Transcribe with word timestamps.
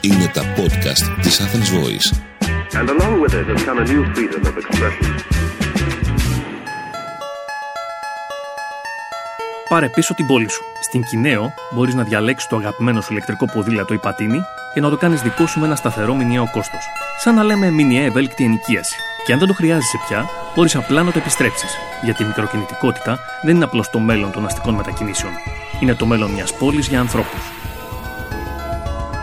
Είναι 0.00 0.30
τα 0.32 0.42
podcast 0.56 1.20
της 1.22 1.40
Athens 1.40 1.70
Voice. 1.78 2.08
And 2.78 2.88
along 2.88 3.14
with 3.22 3.34
it 3.34 3.46
has 3.52 3.62
come 3.64 3.78
a 3.78 3.86
new 3.92 4.02
freedom 4.14 4.42
of 4.48 4.54
expression. 4.56 5.14
Πάρε 9.68 9.88
πίσω 9.88 10.14
την 10.14 10.26
πόλη 10.26 10.50
σου. 10.50 10.62
Στην 10.80 11.02
Κινέο 11.02 11.54
μπορείς 11.70 11.94
να 11.94 12.02
διαλέξεις 12.02 12.48
το 12.48 12.56
αγαπημένο 12.56 13.00
σου 13.00 13.12
ηλεκτρικό 13.12 13.46
ποδήλατο 13.46 13.94
ή 13.94 13.98
πατίνι 13.98 14.40
και 14.74 14.80
να 14.80 14.90
το 14.90 14.96
κάνεις 14.96 15.22
δικό 15.22 15.46
σου 15.46 15.60
με 15.60 15.66
ένα 15.66 15.76
σταθερό 15.76 16.14
μηνιαίο 16.14 16.48
κόστος. 16.52 16.84
Σαν 17.18 17.34
να 17.34 17.42
λέμε 17.42 17.70
μηνιαία 17.70 18.04
ευέλικτη 18.04 18.44
ενοικίαση. 18.44 18.96
Και 19.24 19.32
αν 19.32 19.38
δεν 19.38 19.48
το 19.48 19.54
χρειάζεσαι 19.54 19.98
πια, 20.08 20.28
μπορείς 20.54 20.76
απλά 20.76 21.02
να 21.02 21.12
το 21.12 21.18
επιστρέψεις. 21.18 21.76
Γιατί 22.02 22.22
η 22.22 22.26
μικροκινητικότητα 22.26 23.18
δεν 23.42 23.54
είναι 23.54 23.64
απλώς 23.64 23.90
το 23.90 23.98
μέλλον 23.98 24.32
των 24.32 24.46
αστικών 24.46 24.74
μετακινήσεων. 24.74 25.32
Είναι 25.80 25.94
το 25.94 26.06
μέλλον 26.06 26.30
μιας 26.30 26.54
πόλης 26.54 26.88
για 26.88 27.00
ανθρώπους. 27.00 27.40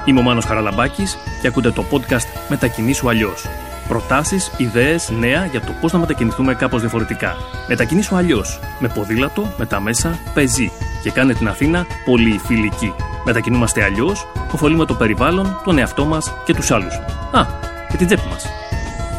Είμαι 0.06 0.20
ο 0.20 0.24
Μάνος 0.24 0.46
Χαραλαμπάκης 0.46 1.18
και 1.42 1.48
ακούτε 1.48 1.72
το 1.72 1.86
podcast 1.92 2.28
Μετακινήσου 2.50 3.10
αλλιώς. 3.10 3.46
Προτάσεις, 3.88 4.52
ιδέες, 4.58 5.10
νέα 5.10 5.46
για 5.46 5.62
το 5.62 5.72
πώς 5.82 5.92
να 5.92 6.00
μετακινηθούμε 6.00 6.54
κάπως 6.54 6.80
διαφορετικά. 6.82 7.36
Μετακινήσου 7.68 8.16
αλλιώς. 8.16 8.60
Με 8.80 8.88
ποδήλατο, 8.88 9.54
με 9.58 9.66
τα 9.66 9.80
μέσα, 9.80 10.20
πεζί. 10.34 10.72
Και 11.04 11.12
κάνε 11.12 11.34
την 11.34 11.48
Αθήνα 11.48 11.86
πολύ 12.06 12.42
φιλική. 12.46 12.94
Μετακινούμαστε 13.26 13.84
αλλιώς, 13.84 14.28
ωφελούμε 14.52 14.86
το 14.86 14.94
περιβάλλον, 14.94 15.62
τον 15.64 15.78
εαυτό 15.78 16.06
μας 16.06 16.34
και 16.46 16.54
τους 16.54 16.72
άλλους. 16.72 16.96
Α, 17.32 17.46
και 17.90 17.98
την 17.98 18.08
τσέπη 18.08 18.28
μας. 18.30 18.61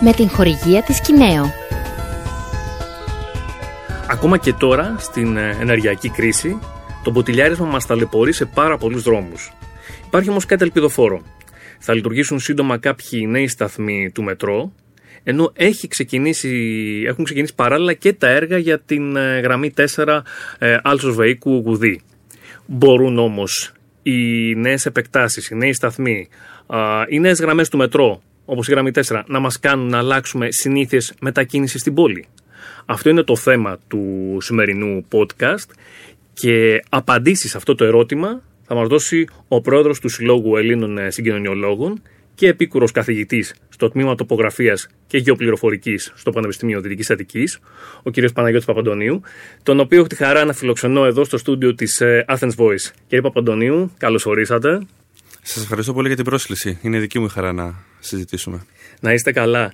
Με 0.05 0.13
την 0.13 0.29
χορηγία 0.29 0.83
της 0.83 1.01
Κινέο. 1.01 1.53
Ακόμα 4.11 4.39
και 4.39 4.53
τώρα, 4.53 4.97
στην 4.99 5.37
ε, 5.37 5.57
ενεργειακή 5.61 6.09
κρίση, 6.09 6.59
το 7.03 7.11
μποτιλιάρισμα 7.11 7.67
μας 7.67 7.87
ταλαιπωρεί 7.87 8.33
σε 8.33 8.45
πάρα 8.45 8.77
πολλούς 8.79 9.03
δρόμους. 9.03 9.53
Υπάρχει 10.07 10.31
όμως 10.31 10.47
κάτι 10.47 10.63
ελπιδοφόρο. 10.63 11.23
Θα 11.79 11.95
λειτουργήσουν 11.95 12.39
σύντομα 12.41 12.79
κάποιοι 12.79 13.27
νέοι 13.29 13.49
σταθμοί 13.49 14.11
του 14.15 14.23
μετρό, 14.23 14.73
ενώ 15.23 15.53
έχει 15.55 15.89
ξεκινήσει, 15.89 16.51
έχουν 17.07 17.25
ξεκινήσει 17.25 17.55
παράλληλα 17.55 17.93
και 17.93 18.13
τα 18.13 18.29
έργα 18.29 18.59
για 18.59 18.81
την 18.81 19.17
ε, 19.17 19.41
γραμμή 19.41 19.73
4 19.95 20.21
ε, 20.59 20.77
Άλσος 20.83 21.15
Βεϊκού 21.15 21.63
Γουδί. 21.65 22.01
Μπορούν 22.67 23.19
όμως 23.19 23.73
οι 24.03 24.55
νέες 24.55 24.87
επεκτάσεις, 24.87 25.49
οι 25.51 25.55
νέοι 25.55 25.73
σταθμοί, 25.73 26.29
α, 26.67 26.79
οι 27.09 27.19
νέες 27.19 27.41
γραμμές 27.41 27.69
του 27.69 27.77
μετρό, 27.77 28.23
όπως 28.45 28.69
η 28.69 28.71
γραμμή 28.71 28.91
4, 28.95 29.23
να 29.27 29.39
μας 29.39 29.59
κάνουν 29.59 29.89
να 29.89 29.99
αλλάξουμε 29.99 30.49
συνήθειες 30.51 31.15
μετακίνησης 31.21 31.81
στην 31.81 31.95
πόλη. 31.95 32.27
Αυτό 32.87 33.11
είναι 33.11 33.23
το 33.23 33.37
θέμα 33.37 33.79
του 33.89 34.37
σημερινού 34.41 35.05
podcast 35.13 35.71
και 36.33 36.83
απαντήσεις 36.89 37.51
σε 37.51 37.57
αυτό 37.57 37.75
το 37.75 37.85
ερώτημα 37.85 38.43
θα 38.63 38.75
μας 38.75 38.89
δώσει 38.89 39.29
ο 39.49 39.61
πρόεδρος 39.61 40.01
του 40.01 40.09
Συλλόγου 40.09 40.57
Ελλήνων 40.57 40.99
ε, 40.99 41.11
Συγκοινωνιολόγων 41.11 42.03
και 42.35 42.49
επίκουρος 42.49 42.93
καθηγητής 42.93 43.55
στο 43.69 43.89
τμήμα 43.89 44.15
τοπογραφίας 44.15 44.89
και 45.07 45.19
γεωπληροφορικής 45.19 46.13
στο 46.15 46.31
Πανεπιστήμιο 46.31 46.81
Δυτικής 46.81 47.11
Αττικής, 47.11 47.59
ο 48.03 48.11
κ. 48.11 48.15
Παναγιώτης 48.35 48.67
Παπαντονίου, 48.67 49.21
τον 49.63 49.81
οποίο 49.81 49.99
έχω 49.99 50.07
τη 50.07 50.15
χαρά 50.15 50.45
να 50.45 50.53
φιλοξενώ 50.53 51.05
εδώ 51.05 51.25
στο 51.25 51.39
στούντιο 51.39 51.75
της 51.75 52.01
ε, 52.01 52.25
Athens 52.29 52.55
Voice. 52.57 52.91
Κύριε 53.07 53.21
Παπαντονίου, 53.21 53.93
καλώς 53.99 54.27
ορίσατε. 54.27 54.87
Σας 55.45 55.63
ευχαριστώ 55.63 55.93
πολύ 55.93 56.07
για 56.07 56.17
την 56.17 56.25
πρόσκληση. 56.25 56.79
Είναι 56.83 56.99
δική 56.99 57.19
μου 57.19 57.25
η 57.25 57.29
χαρά 57.29 57.53
να 57.53 57.75
συζητήσουμε. 57.99 58.65
Να 59.01 59.13
είστε 59.13 59.33
καλά. 59.33 59.73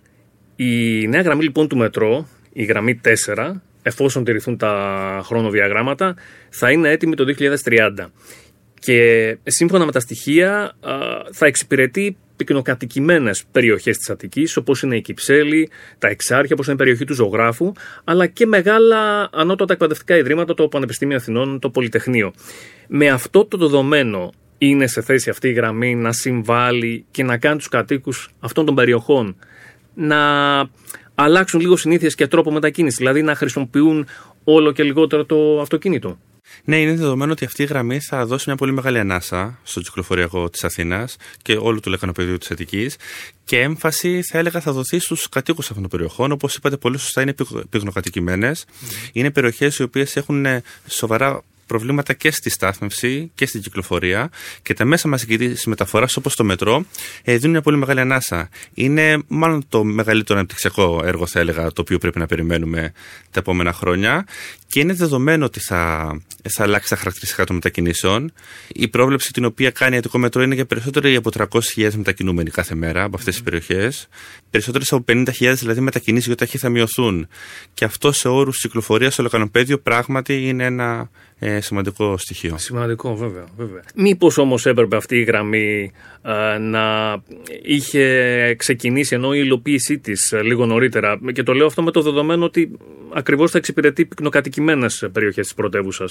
Η 0.57 1.07
νέα 1.09 1.21
γραμμή 1.21 1.43
λοιπόν 1.43 1.69
του 1.69 1.77
μετρό, 1.77 2.29
η 2.53 2.65
γραμμή 2.65 3.01
4, 3.35 3.53
εφόσον 3.83 4.25
τηρηθούν 4.25 4.57
τα 4.57 5.23
χρονοδιαγράμματα, 5.25 6.17
θα 6.51 6.71
είναι 6.71 6.91
έτοιμη 6.91 7.15
το 7.15 7.25
2030. 7.65 8.11
Και 8.81 9.37
σύμφωνα 9.45 9.85
με 9.85 9.93
τα 9.93 10.01
στοιχεία 10.01 10.63
α, 10.63 10.93
θα 11.33 11.47
εξυπηρετεί 11.47 12.17
πυκνοκατοικημένες 12.37 13.45
περιοχές 13.53 13.99
της 13.99 14.11
Αττικής, 14.11 14.57
όπως 14.57 14.83
είναι 14.83 14.97
η 14.97 15.01
Κυψέλη, 15.01 15.71
τα 15.99 16.09
Εξάρχεια, 16.09 16.55
όπως 16.55 16.67
είναι 16.67 16.75
η 16.75 16.79
περιοχή 16.79 17.05
του 17.05 17.15
Ζωγράφου, 17.15 17.73
αλλά 18.05 18.27
και 18.27 18.47
μεγάλα 18.47 19.29
ανώτατα 19.33 19.73
εκπαιδευτικά 19.73 20.17
ιδρύματα, 20.17 20.55
το 20.55 20.69
Πανεπιστήμιο 20.69 21.17
Αθηνών, 21.17 21.59
το 21.59 21.71
Πολυτεχνείο. 21.71 22.33
Με 22.89 23.09
αυτό 23.09 23.45
το 23.45 23.57
δεδομένο, 23.57 24.33
είναι 24.59 24.87
σε 24.87 25.03
θέση 25.03 25.31
αυτή 25.31 25.49
η 25.49 25.53
γραμμή 25.53 25.95
να 25.95 26.13
συμβάλλει 26.13 27.05
και 27.11 27.23
να 27.23 27.39
κάνει 27.39 27.57
τους 27.57 27.69
κατοίκους 27.69 28.29
αυτών 28.41 28.65
των 28.65 28.75
περιοχών 28.75 29.37
να 29.95 30.19
αλλάξουν 31.15 31.61
λίγο 31.61 31.77
συνήθειες 31.77 32.15
και 32.15 32.27
τρόπο 32.27 32.51
μετακίνησης, 32.51 32.99
δηλαδή 32.99 33.23
να 33.23 33.35
χρησιμοποιούν 33.35 34.07
όλο 34.45 34.73
και 34.73 34.83
λιγότερο 34.83 35.25
το 35.25 35.61
αυτοκίνητο. 35.61 36.19
Ναι, 36.65 36.81
είναι 36.81 36.95
δεδομένο 36.95 37.33
ότι 37.33 37.45
αυτή 37.45 37.63
η 37.63 37.67
γραμμή 37.67 38.01
θα 38.01 38.27
δώσει 38.27 38.45
μια 38.47 38.57
πολύ 38.57 38.73
μεγάλη 38.73 38.99
ανάσα 38.99 39.59
στο 39.63 39.81
κυκλοφοριακό 39.81 40.51
της 40.51 40.65
Αθήνας 40.65 41.17
και 41.43 41.57
όλου 41.57 41.81
του 41.81 41.91
λεκανοπεδίου 41.91 42.39
της 42.39 42.51
Αττικής. 42.51 42.97
Και 43.45 43.61
έμφαση, 43.61 44.23
θα 44.23 44.39
έλεγα, 44.39 44.61
θα 44.61 44.73
δοθεί 44.73 44.99
στους 44.99 45.29
κατοίκους 45.29 45.67
αυτών 45.67 45.83
των 45.83 45.91
περιοχών. 45.91 46.33
Όπως 46.33 46.55
είπατε, 46.55 46.77
πολύ 46.77 46.99
σωστά 46.99 47.23
είναι 47.23 47.35
πυγνοκατοικημένε. 47.71 48.53
Είναι 49.13 49.31
περιοχές 49.31 49.77
οι 49.77 49.83
οποίες 49.83 50.17
έχουν 50.17 50.47
ε, 50.47 50.63
σοβαρά 50.87 51.43
προβλήματα 51.69 52.13
και 52.13 52.31
στη 52.31 52.51
στάθμευση 52.51 53.31
και 53.35 53.47
στην 53.47 53.63
κυκλοφορία 53.63 54.31
και 54.63 54.75
τα 54.75 54.85
μέσα 54.85 55.09
μαζικής 55.09 55.67
μεταφοράς 55.67 56.17
όπως 56.17 56.37
το 56.37 56.45
μετρό 56.45 56.85
ε, 57.23 57.37
δίνουν 57.37 57.51
μια 57.51 57.63
πολύ 57.63 57.77
μεγάλη 57.77 58.01
ανάσα. 58.01 58.49
Είναι 58.75 59.23
μάλλον 59.29 59.65
το 59.69 59.85
μεγαλύτερο 59.85 60.39
αναπτυξιακό 60.39 61.03
έργο, 61.05 61.27
θα 61.27 61.41
έλεγα, 61.41 61.73
το 61.73 61.81
οποίο 61.81 61.99
πρέπει 61.99 62.19
να 62.19 62.27
περιμένουμε 62.27 62.93
τα 63.31 63.41
επόμενα 63.41 63.73
χρόνια 63.73 64.27
και 64.67 64.81
είναι 64.81 64.93
δεδομένο 64.93 65.45
ότι 65.45 65.61
θα, 65.61 66.13
θα 66.49 66.63
αλλάξει 66.63 66.89
τα 66.89 66.97
χαρακτηριστικά 66.97 67.45
των 67.45 67.55
μετακινήσεων. 67.55 68.33
Η 68.69 68.89
πρόβλεψη 68.89 69.33
την 69.33 69.45
οποία 69.45 69.71
κάνει 69.71 69.95
η 69.95 69.99
Αττικό 69.99 70.19
Μετρό 70.19 70.43
είναι 70.43 70.55
για 70.55 70.67
περισσότεροι 70.67 71.17
από 71.17 71.31
300.000 71.75 71.93
μετακινούμενοι 71.95 72.51
κάθε 72.51 72.75
μέρα 72.75 73.03
από 73.03 73.17
αυτές 73.17 73.35
τις 73.35 73.43
περιοχές. 73.43 74.09
Περισσότερες 74.51 74.93
από 74.93 75.05
50.000 75.09 75.25
δηλαδή 75.39 75.81
μετακινήσεις 75.81 76.27
για 76.27 76.37
ταχύ 76.37 76.59
θα 76.59 76.69
μειωθούν. 76.69 77.29
Και 77.75 77.85
αυτό 77.85 78.13
σε 78.13 78.29
όρους 78.29 78.61
κυκλοφορίας 78.61 79.13
στο 79.13 79.23
λεκανοπέδιο 79.23 79.79
πράγματι 79.79 80.49
είναι 80.49 80.65
ένα 80.65 81.11
ε, 81.39 81.61
σημαντικό 81.61 82.17
στοιχείο. 82.19 82.59
Σημαντικό, 82.59 83.17
βέβαια. 83.17 83.45
βέβαια. 83.57 83.83
Μήπως 83.95 84.39
όμως 84.39 84.67
έπρεπε 84.67 84.97
αυτή 84.97 85.17
η 85.17 85.23
γραμμή 85.23 85.93
ε, 86.23 86.59
να 86.59 87.17
είχε 87.63 88.55
ξεκινήσει 88.59 89.15
ενώ 89.15 89.35
η 89.35 89.41
υλοποίησή 89.43 89.99
της 89.99 90.33
ε, 90.33 90.43
λίγο 90.43 90.67
νωρίτερα. 90.67 91.21
Και 91.33 91.43
το 91.43 91.53
λέω 91.53 91.67
αυτό 91.67 91.83
με 91.83 91.91
το 91.91 92.03
δεδομένο 92.03 92.45
ότι 92.45 92.71
ακριβώς 93.15 93.51
θα 93.51 93.59
εξυπηρετεί 93.59 94.05
πυκνοκατοικημένες 94.05 95.09
περιοχές 95.13 95.47
της 95.47 95.55
πρωτεύουσα. 95.55 96.09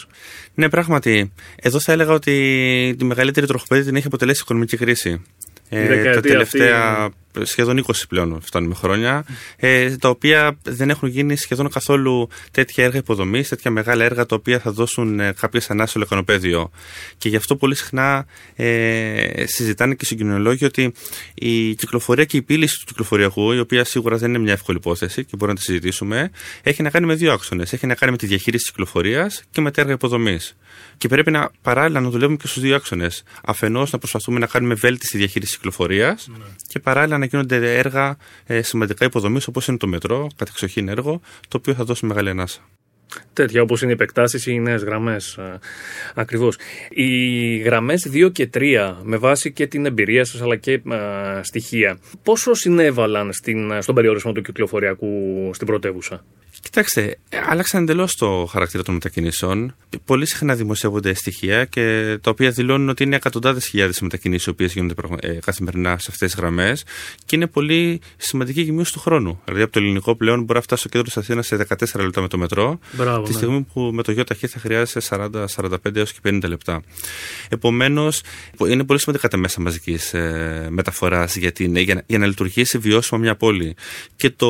Ναι, 0.53 0.69
πράγματι. 0.69 1.31
Εδώ 1.55 1.79
θα 1.79 1.91
έλεγα 1.91 2.13
ότι 2.13 2.95
τη 2.97 3.05
μεγαλύτερη 3.05 3.47
τροχοπέδη 3.47 3.83
την 3.83 3.95
έχει 3.95 4.07
αποτελέσει 4.07 4.39
η 4.39 4.43
οικονομική 4.45 4.77
κρίση. 4.77 5.21
Ε, 5.69 6.13
τα 6.13 6.21
τελευταία 6.21 6.83
αυτή... 6.83 7.15
σχεδόν 7.43 7.85
20 7.85 7.91
πλέον 8.09 8.41
φτάνουμε 8.41 8.75
χρόνια, 8.75 9.25
ε, 9.55 9.95
τα 9.95 10.09
οποία 10.09 10.57
δεν 10.63 10.89
έχουν 10.89 11.09
γίνει 11.09 11.35
σχεδόν 11.35 11.69
καθόλου 11.69 12.29
τέτοια 12.51 12.83
έργα 12.83 12.97
υποδομής, 12.97 13.49
τέτοια 13.49 13.71
μεγάλα 13.71 14.03
έργα 14.03 14.25
τα 14.25 14.35
οποία 14.35 14.59
θα 14.59 14.71
δώσουν 14.71 15.19
ε, 15.19 15.33
κάποιες 15.39 15.69
ανάσεις 15.69 15.89
στο 15.89 15.99
λεκανοπέδιο. 15.99 16.71
Και 17.17 17.29
γι' 17.29 17.35
αυτό 17.35 17.55
πολύ 17.55 17.75
συχνά 17.75 18.25
ε, 18.55 19.45
συζητάνε 19.45 19.93
και 19.93 20.01
οι 20.03 20.05
συγκοινωνιολόγοι 20.05 20.65
ότι 20.65 20.93
η 21.33 21.75
κυκλοφορία 21.75 22.25
και 22.25 22.37
η 22.37 22.41
πύληση 22.41 22.79
του 22.79 22.85
κυκλοφοριακού, 22.85 23.51
η 23.51 23.59
οποία 23.59 23.83
σίγουρα 23.83 24.17
δεν 24.17 24.29
είναι 24.29 24.39
μια 24.39 24.53
εύκολη 24.53 24.77
υπόθεση 24.77 25.25
και 25.25 25.35
μπορούμε 25.35 25.51
να 25.51 25.59
τη 25.59 25.65
συζητήσουμε, 25.65 26.31
έχει 26.63 26.81
να 26.81 26.89
κάνει 26.89 27.05
με 27.05 27.15
δύο 27.15 27.33
άξονες. 27.33 27.73
Έχει 27.73 27.87
να 27.87 27.95
κάνει 27.95 28.11
με 28.11 28.17
τη 28.17 28.25
διαχείριση 28.25 28.63
της 28.63 28.71
κυκλοφορίας 28.71 29.43
και 29.51 29.61
με 29.61 29.71
τα 29.71 29.81
έργα 29.81 29.93
υποδομής. 29.93 30.57
Και 30.97 31.07
πρέπει 31.07 31.31
να 31.31 31.51
παράλληλα 31.61 31.99
να 31.99 32.09
δουλεύουμε 32.09 32.37
και 32.37 32.47
στους 32.47 32.61
δύο 32.61 32.75
άξονες. 32.75 33.23
Αφενός 33.45 33.91
να 33.91 33.97
προσπαθούμε 33.97 34.39
να 34.39 34.47
κάνουμε 34.47 34.73
βέλτιστη 34.73 35.17
διαχείριση 35.17 35.55
κυκλοφορίας 35.55 36.27
ναι. 36.27 36.45
και 36.67 36.79
παράλληλα 36.79 37.17
να 37.17 37.25
γίνονται 37.27 37.77
έργα 37.77 38.17
ε, 38.45 38.61
σημαντικά 38.61 39.05
υποδομή 39.05 39.39
όπως 39.47 39.67
είναι 39.67 39.77
το 39.77 39.87
μετρό, 39.87 40.27
κατεξοχήν 40.35 40.87
έργο, 40.87 41.21
το 41.47 41.57
οποίο 41.57 41.73
θα 41.73 41.83
δώσει 41.83 42.05
μεγάλη 42.05 42.29
ανάσα. 42.29 42.61
Τέτοια 43.33 43.61
όπως 43.61 43.81
είναι 43.81 43.91
οι 43.91 43.93
επεκτάσεις 43.93 44.45
ή 44.45 44.51
οι 44.53 44.59
νέες 44.59 44.83
γραμμές. 44.83 45.37
Ε, 45.37 45.59
Ακριβώς. 46.15 46.57
Οι 46.89 47.57
γραμμές 47.57 48.07
2 48.11 48.31
και 48.31 48.49
3, 48.53 48.95
με 49.03 49.17
βάση 49.17 49.51
και 49.51 49.67
την 49.67 49.85
εμπειρία 49.85 50.25
σας 50.25 50.41
αλλά 50.41 50.55
και 50.55 50.71
ε, 50.71 50.79
στοιχεία, 51.41 51.97
πόσο 52.23 52.53
συνέβαλαν 52.53 53.33
στην, 53.33 53.81
στον 53.81 53.95
περιορισμό 53.95 54.31
του 54.31 54.41
κυκλοφοριακού 54.41 55.07
στην 55.53 55.67
πρωτεύουσα; 55.67 56.23
Κοιτάξτε, 56.61 57.17
άλλαξαν 57.49 57.81
εντελώς 57.81 58.15
το 58.15 58.47
χαρακτήρα 58.51 58.83
των 58.83 58.93
μετακινήσεων. 58.93 59.75
Πολύ 60.05 60.25
συχνά 60.25 60.55
δημοσιεύονται 60.55 61.13
στοιχεία 61.13 61.65
και 61.65 62.17
τα 62.21 62.29
οποία 62.29 62.51
δηλώνουν 62.51 62.89
ότι 62.89 63.03
είναι 63.03 63.15
εκατοντάδες 63.15 63.67
χιλιάδες 63.67 64.01
μετακινήσεις 64.01 64.45
οι 64.45 64.49
οποίες 64.49 64.73
γίνονται 64.73 64.93
ε, 65.19 65.39
καθημερινά 65.45 65.97
σε 65.97 66.07
αυτές 66.11 66.31
τις 66.31 66.39
γραμμές 66.39 66.83
και 67.25 67.35
είναι 67.35 67.47
πολύ 67.47 68.01
σημαντική 68.17 68.61
η 68.61 68.71
μείωση 68.71 68.93
του 68.93 68.99
χρόνου. 68.99 69.41
Δηλαδή, 69.45 69.63
από 69.63 69.71
το 69.71 69.79
ελληνικό 69.79 70.15
πλέον 70.15 70.39
μπορεί 70.39 70.53
να 70.53 70.61
φτάσει 70.61 70.81
στο 70.81 70.89
κέντρος 70.89 71.13
τη 71.13 71.19
Αθήνας 71.19 71.45
σε 71.45 71.67
14 71.95 72.01
λεπτά 72.01 72.21
με 72.21 72.27
το 72.27 72.37
μετρό, 72.37 72.79
Μπράβο, 72.97 73.23
τη 73.23 73.31
ναι. 73.31 73.37
στιγμή 73.37 73.65
που 73.73 73.81
με 73.81 74.03
το 74.03 74.11
ΙΟΤΑΧΗ 74.11 74.47
θα 74.47 74.59
χρειάζεσαι 74.59 75.29
40, 75.33 75.45
45 75.55 75.95
έως 75.95 76.13
και 76.13 76.19
50 76.23 76.43
λεπτά. 76.47 76.81
Επομένως, 77.49 78.21
είναι 78.67 78.83
πολύ 78.83 78.99
σημαντικά 78.99 79.27
τα 79.27 79.37
μέσα 79.37 79.61
μαζικής 79.61 80.13
ε, 80.13 80.67
μεταφοράς 80.69 81.35
για, 81.35 81.51
για, 81.57 82.03
για 82.05 82.17
να 82.17 82.25
λειτουργήσει 82.25 82.77
βιώσιμα 82.77 83.19
μια 83.19 83.35
πόλη. 83.35 83.75
Και 84.15 84.29
το, 84.29 84.49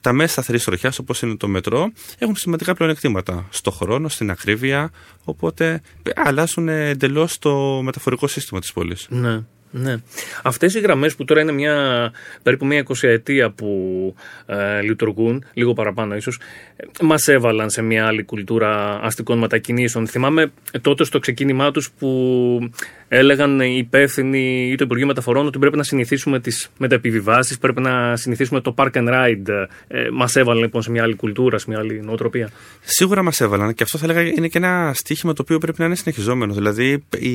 τα 0.00 0.12
μέσα 0.12 0.32
σταθερή 0.32 0.60
τροχιάς, 0.60 0.98
όπως 0.98 1.22
είναι 1.22 1.36
το 1.36 1.48
μετρό, 1.48 1.92
έχουν 2.18 2.36
σημαντικά 2.36 2.74
πλεονεκτήματα 2.74 3.46
στο 3.50 3.70
χρόνο, 3.70 4.08
στην 4.08 4.30
ακρίβεια. 4.30 4.90
Οπότε 5.24 5.80
αλλάζουν 6.14 6.68
εντελώς 6.68 7.38
το 7.38 7.82
μεταφορικό 7.82 8.26
σύστημα 8.26 8.60
της 8.60 8.72
πόλης. 8.72 9.06
Ναι. 9.10 9.42
Ναι. 9.70 9.96
Αυτές 10.42 10.74
οι 10.74 10.80
γραμμές 10.80 11.14
που 11.14 11.24
τώρα 11.24 11.40
είναι 11.40 11.52
μια, 11.52 12.10
περίπου 12.42 12.66
μια 12.66 12.78
εικοσιαετία 12.78 13.50
που 13.50 14.14
ε, 14.46 14.80
λειτουργούν, 14.80 15.44
λίγο 15.52 15.72
παραπάνω 15.72 16.16
ίσως, 16.16 16.40
ε, 16.76 16.84
μας 17.00 17.28
έβαλαν 17.28 17.70
σε 17.70 17.82
μια 17.82 18.06
άλλη 18.06 18.22
κουλτούρα 18.22 19.00
αστικών 19.02 19.38
μετακινήσεων. 19.38 20.06
Θυμάμαι 20.06 20.52
τότε 20.80 21.04
στο 21.04 21.18
ξεκίνημά 21.18 21.70
τους 21.70 21.90
που 21.98 22.70
έλεγαν 23.12 23.60
οι 23.60 23.74
υπεύθυνοι 23.78 24.70
ή 24.70 24.74
το 24.74 24.84
Υπουργείο 24.84 25.06
Μεταφορών 25.06 25.46
ότι 25.46 25.58
πρέπει 25.58 25.76
να 25.76 25.82
συνηθίσουμε 25.82 26.40
τις 26.40 26.70
μεταπιβιβάσει, 26.78 27.58
πρέπει 27.58 27.80
να 27.80 28.16
συνηθίσουμε 28.16 28.60
το 28.60 28.74
park 28.76 28.90
and 28.92 29.08
ride. 29.08 29.66
Ε, 29.88 30.08
μας 30.12 30.36
έβαλαν 30.36 30.62
λοιπόν 30.62 30.82
σε 30.82 30.90
μια 30.90 31.02
άλλη 31.02 31.14
κουλτούρα, 31.14 31.58
σε 31.58 31.64
μια 31.68 31.78
άλλη 31.78 32.00
νοοτροπία. 32.00 32.50
Σίγουρα 32.80 33.22
μας 33.22 33.40
έβαλαν 33.40 33.74
και 33.74 33.82
αυτό 33.82 33.98
θα 33.98 34.04
έλεγα 34.04 34.20
είναι 34.20 34.48
και 34.48 34.58
ένα 34.58 34.92
στίχημα 34.94 35.32
το 35.32 35.42
οποίο 35.42 35.58
πρέπει 35.58 35.80
να 35.80 35.86
είναι 35.86 35.94
συνεχιζόμενο. 35.94 36.54
Δηλαδή 36.54 37.04
οι, 37.18 37.34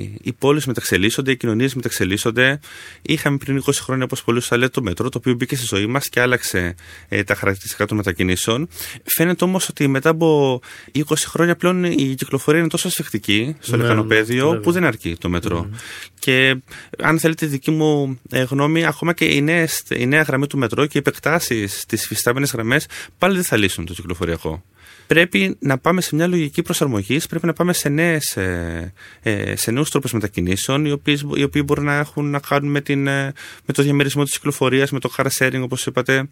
οι 0.00 0.32
πόλεις 0.38 0.66
μεταξελίσσονται, 0.66 1.30
οι 1.30 1.36
κοινωνίες 1.36 1.74
μεταξελίσσονται. 1.74 2.60
Είχαμε 3.02 3.36
πριν 3.36 3.62
20 3.66 3.72
χρόνια, 3.72 4.04
όπως 4.04 4.24
πολλοί 4.24 4.40
σας 4.40 4.58
λέτε, 4.58 4.70
το 4.70 4.82
μετρό, 4.82 5.08
το 5.08 5.18
οποίο 5.18 5.34
μπήκε 5.34 5.56
στη 5.56 5.66
ζωή 5.66 5.86
μας 5.86 6.08
και 6.08 6.20
άλλαξε 6.20 6.74
ε, 7.08 7.22
τα 7.24 7.34
χαρακτηριστικά 7.34 7.86
των 7.86 7.96
μετακινήσεων. 7.96 8.68
Φαίνεται 9.04 9.44
όμως 9.44 9.68
ότι 9.68 9.88
μετά 9.88 10.10
από 10.10 10.60
20 10.94 11.00
χρόνια 11.26 11.56
πλέον 11.56 11.84
η 11.84 12.14
κυκλοφορία 12.16 12.60
είναι 12.60 12.68
τόσο 12.68 12.88
ασφιχτική 12.88 13.56
στο 13.60 13.76
ναι, 13.76 13.82
λεκανοπέδιο 13.82 14.52
ναι, 14.52 14.58
που 14.58 14.72
δεν 14.72 14.84
αρκεί 14.84 14.99
το 15.18 15.28
μετρο 15.28 15.70
Και 16.18 16.56
αν 16.98 17.18
θέλετε 17.18 17.46
δική 17.46 17.70
μου 17.70 18.20
ε, 18.30 18.42
γνώμη, 18.42 18.84
ακόμα 18.84 19.12
και 19.12 19.24
η 19.24 19.42
νέα, 19.42 19.68
η 19.88 20.06
νέα 20.06 20.22
γραμμή 20.22 20.46
του 20.46 20.58
μετρό 20.58 20.86
και 20.86 20.98
οι 20.98 20.98
επεκτάσεις 20.98 21.80
στις 21.80 22.06
φυστάμενες 22.06 22.50
γραμμές 22.52 22.86
πάλι 23.18 23.34
δεν 23.34 23.44
θα 23.44 23.56
λύσουν 23.56 23.86
το 23.86 23.92
κυκλοφοριακό. 23.92 24.64
Πρέπει 25.06 25.56
να 25.60 25.78
πάμε 25.78 26.00
σε 26.00 26.14
μια 26.14 26.26
λογική 26.26 26.62
προσαρμογής, 26.62 27.26
πρέπει 27.26 27.46
να 27.46 27.52
πάμε 27.52 27.72
σε, 27.72 27.88
νέες, 27.88 28.36
ε, 28.36 28.92
ε, 29.22 29.56
σε 29.56 29.70
νέους 29.70 29.90
τρόπους 29.90 30.12
μετακινήσεων, 30.12 30.84
οι, 30.84 30.90
οποίοι, 30.90 31.20
οι 31.34 31.42
οποίοι 31.42 31.62
μπορούν 31.64 31.84
να 31.84 31.94
έχουν 31.94 32.30
να 32.30 32.40
κάνουν 32.40 32.70
με, 32.70 32.80
την, 32.80 33.02
με 33.02 33.72
το 33.72 33.82
διαμερισμό 33.82 34.24
της 34.24 34.32
κυκλοφορίας, 34.32 34.90
με 34.90 34.98
το 34.98 35.10
car 35.16 35.26
sharing 35.38 35.60
όπως 35.62 35.86
είπατε, 35.86 36.28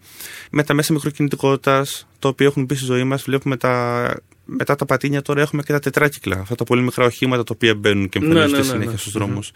με 0.51 0.63
τα 0.63 0.73
μέσα 0.73 0.93
μικροκινητικότητας, 0.93 2.07
τα 2.19 2.29
οποία 2.29 2.45
έχουν 2.45 2.63
μπει 2.63 2.75
στη 2.75 2.85
ζωή 2.85 3.03
μας. 3.03 3.23
Βλέπουμε 3.23 3.57
τα 3.57 4.13
μετά 4.57 4.75
τα 4.75 4.85
πατίνια 4.85 5.21
τώρα 5.21 5.41
έχουμε 5.41 5.61
και 5.61 5.71
τα 5.71 5.79
τετράκυκλα. 5.79 6.39
Αυτά 6.39 6.55
τα 6.55 6.63
πολύ 6.63 6.81
μικρά 6.81 7.05
οχήματα 7.05 7.43
τα 7.43 7.51
οποία 7.55 7.75
μπαίνουν 7.75 8.09
και 8.09 8.17
εμφανίζονται 8.17 8.51
ναι, 8.51 8.57
ναι, 8.57 8.63
συνέχεια 8.63 8.91
ναι, 8.91 8.97
στους 8.97 9.11
δρόμους. 9.11 9.51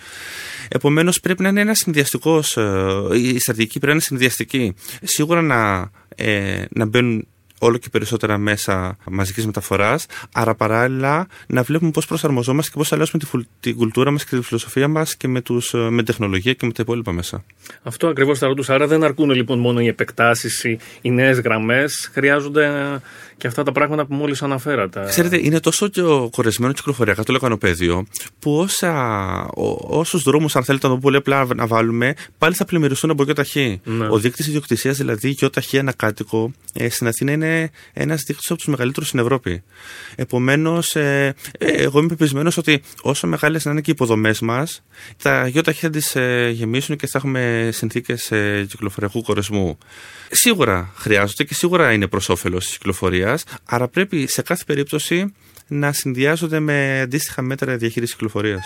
Επομένως 0.68 1.19
πρέπει 1.19 1.42
να 1.42 1.50
είναι 1.50 1.62
ένα 1.62 1.74
συνδυαστικός. 1.74 2.57
Ε, 2.57 3.07
η 3.12 3.40
στρατηγική 3.40 3.80
πρέπει 3.80 3.86
να 3.86 3.92
είναι 3.92 4.01
συνδυαστική. 4.01 4.74
Σίγουρα 5.04 5.42
να, 5.42 5.92
ε, 6.16 6.66
να 6.69 6.86
μπαίνουν 6.86 7.28
όλο 7.63 7.77
και 7.77 7.89
περισσότερα 7.89 8.38
μέσα 8.38 8.98
μαζικής 9.10 9.45
μεταφοράς. 9.45 10.06
Άρα, 10.33 10.56
παράλληλα, 10.56 11.27
να 11.48 11.63
βλέπουμε 11.63 11.92
πώς 11.92 12.06
προσαρμοζόμαστε 12.06 12.71
και 12.71 12.77
πώς 12.77 12.92
αλλάζουμε 12.92 13.24
τη, 13.24 13.45
την 13.60 13.75
κουλτούρα 13.75 14.12
μας 14.12 14.25
και 14.25 14.36
τη 14.36 14.42
φιλοσοφία 14.42 14.88
μας 14.88 15.15
και 15.15 15.27
με, 15.27 15.42
τους, 15.42 15.74
με 15.89 16.04
τεχνολογία 16.04 16.54
και 16.54 16.65
με 16.65 16.71
τα 16.71 16.81
υπόλοιπα 16.81 17.12
μέσα. 17.12 17.44
Αυτό 17.83 18.07
ακριβώς 18.07 18.39
θα 18.39 18.48
ρωτούσα. 18.48 18.74
Άρα, 18.74 18.88
δεν 18.88 19.04
αρκούν 19.04 19.30
λοιπόν 19.30 19.60
μόνο 19.60 19.80
οι 19.80 19.88
επεκτάσεις, 19.88 20.63
οι, 20.63 20.80
οι 21.01 21.12
νέες 21.12 21.39
γραμμές. 21.39 22.10
Χρειάζονται 22.13 22.71
και 23.38 23.48
αυτά 23.48 23.63
τα 23.63 23.71
πράγματα 23.71 24.06
που 24.06 24.13
μόλις 24.13 24.42
αναφέρατε. 24.42 25.06
Ξέρετε, 25.07 25.38
είναι 25.38 25.59
τόσο 25.59 25.88
και 25.88 26.01
κορεσμένο 26.31 26.74
κυκλοφοριακά 26.74 27.24
το 27.24 27.31
λεκανοπέδιο, 27.31 28.06
που 28.39 28.57
όσα, 28.57 28.94
όσους 29.88 30.24
δρόμους, 30.24 30.56
αν 30.56 30.63
θέλετε 30.63 30.88
να 30.88 30.94
το 30.94 31.00
πολύ 31.00 31.16
απλά 31.16 31.48
να 31.56 31.68
βάλουμε, 31.68 32.13
πάλι 32.38 32.54
θα 32.56 32.66
πλημμυριστούν 32.66 33.09
από 33.09 33.24
γεωταχή. 33.24 33.81
Ναι. 33.83 34.07
Ο 34.09 34.18
δείκτης 34.18 34.48
ιδιοκτησίας, 34.48 34.98
δηλαδή 34.98 35.30
γεωταχή 35.30 35.80
ανακάτοικο, 35.80 36.51
ε, 36.74 36.89
στην 36.89 37.07
Αθήνα 37.07 37.31
είναι 37.31 37.52
ένα 37.94 38.15
δείκτη 38.15 38.45
από 38.47 38.55
τους 38.55 38.67
μεγαλύτερους 38.67 39.07
στην 39.07 39.19
Ευρώπη. 39.19 39.63
Επομένως, 40.15 40.95
ε, 40.95 41.35
ε, 41.57 41.67
εγώ 41.67 42.00
είμαι 42.00 42.07
πεπισμένος 42.07 42.57
ότι 42.57 42.81
όσο 43.01 43.27
μεγάλες 43.27 43.65
να 43.65 43.71
είναι 43.71 43.81
και 43.81 43.89
οι 43.89 43.94
υποδομές 43.94 44.39
μας, 44.39 44.83
τα 45.21 45.47
γεωταχή 45.47 45.79
θα 45.79 45.89
τις 45.89 46.15
ε, 46.15 46.50
γεμίσουν 46.53 46.95
και 46.95 47.07
θα 47.07 47.17
έχουμε 47.17 47.69
συνθήκες 47.71 48.31
ε, 48.31 48.65
κυκλοφοριακού 48.69 49.21
κορεσμού. 49.21 49.77
Σίγουρα 50.31 50.94
χρειάζονται 50.95 51.44
και 51.44 51.53
σίγουρα 51.53 51.91
είναι 51.91 52.07
προς 52.07 52.29
όφελος 52.29 52.65
της 52.65 52.77
κυκλοφορίας 52.77 53.44
άρα 53.65 53.88
πρέπει 53.88 54.27
σε 54.27 54.41
κάθε 54.41 54.63
περίπτωση 54.65 55.33
να 55.67 55.91
συνδυάζονται 55.91 56.59
με 56.59 57.01
αντίστοιχα 57.01 57.41
μέτρα 57.41 57.77
διαχείρισης 57.77 58.13
κυκλοφορίας. 58.15 58.65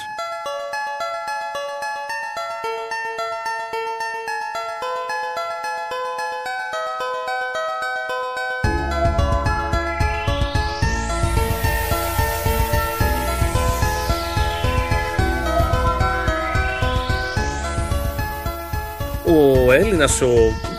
Ο 19.28 19.72
Έλληνας 19.72 20.22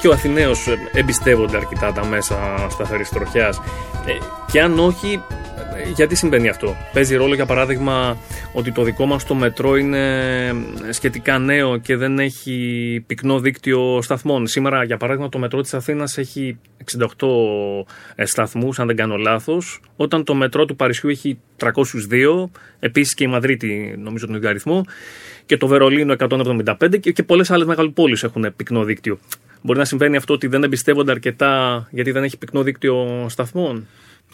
και 0.00 0.08
ο 0.08 0.12
Αθηναίος 0.12 0.66
εμπιστεύονται 0.92 1.56
αρκετά 1.56 1.92
τα 1.92 2.06
μέσα 2.06 2.66
σταθερής 2.70 3.08
τροχιάς. 3.08 3.60
Ε, 4.06 4.12
και 4.52 4.60
αν 4.60 4.78
όχι, 4.78 5.22
γιατί 5.94 6.14
συμβαίνει 6.14 6.48
αυτό; 6.48 6.76
Παίζει 6.92 7.16
ρόλο 7.16 7.34
για 7.34 7.46
παράδειγμα 7.46 8.16
ότι 8.52 8.72
το 8.72 8.82
δικό 8.82 9.06
μας 9.06 9.24
το 9.24 9.34
μετρό 9.34 9.76
είναι 9.76 10.54
σχετικά 10.90 11.38
νέο 11.38 11.76
και 11.76 11.96
δεν 11.96 12.18
έχει 12.18 13.04
πυκνό 13.06 13.40
δίκτυο 13.40 14.02
σταθμών. 14.02 14.46
Σήμερα 14.46 14.84
για 14.84 14.96
παράδειγμα 14.96 15.28
το 15.28 15.38
μετρό 15.38 15.60
της 15.60 15.74
Αθήνας 15.74 16.18
έχει 16.18 16.58
68 17.18 17.26
ε, 18.14 18.24
σταθμούς 18.24 18.78
αν 18.78 18.86
δεν 18.86 18.96
κάνω 18.96 19.16
λάθος. 19.16 19.80
Όταν 19.96 20.24
το 20.24 20.34
μετρό 20.34 20.64
του 20.64 20.76
Παρισιού 20.76 21.10
έχει 21.10 21.38
302, 21.58 21.72
επίσης 22.78 23.14
και 23.14 23.24
η 23.24 23.26
Μαδρίτη 23.26 23.94
νομίζω 23.98 24.26
τον 24.26 24.34
ίδιο 24.34 24.48
αριθμό 24.48 24.84
και 25.46 25.56
το 25.56 25.66
Βερολίνο 25.66 26.14
175 26.18 27.00
και, 27.00 27.12
και 27.12 27.22
πολλές 27.22 27.50
άλλες 27.50 27.66
μεγάλε 27.66 27.88
πόλει 27.88 28.16
έχουν 28.22 28.52
πυκνό 28.56 28.84
δίκτυο. 28.84 29.18
Μπορεί 29.62 29.78
να 29.78 29.84
συμβαίνει 29.84 30.16
αυτό 30.16 30.34
ότι 30.34 30.46
δεν 30.46 30.62
εμπιστεύονται 30.62 31.10
αρκετά 31.10 31.86
γιατί 31.90 32.10
δεν 32.10 32.22
έχει 32.22 32.38
πυκνό 32.38 32.62
δίκτυο 32.62 33.26
σταθμών; 33.28 33.86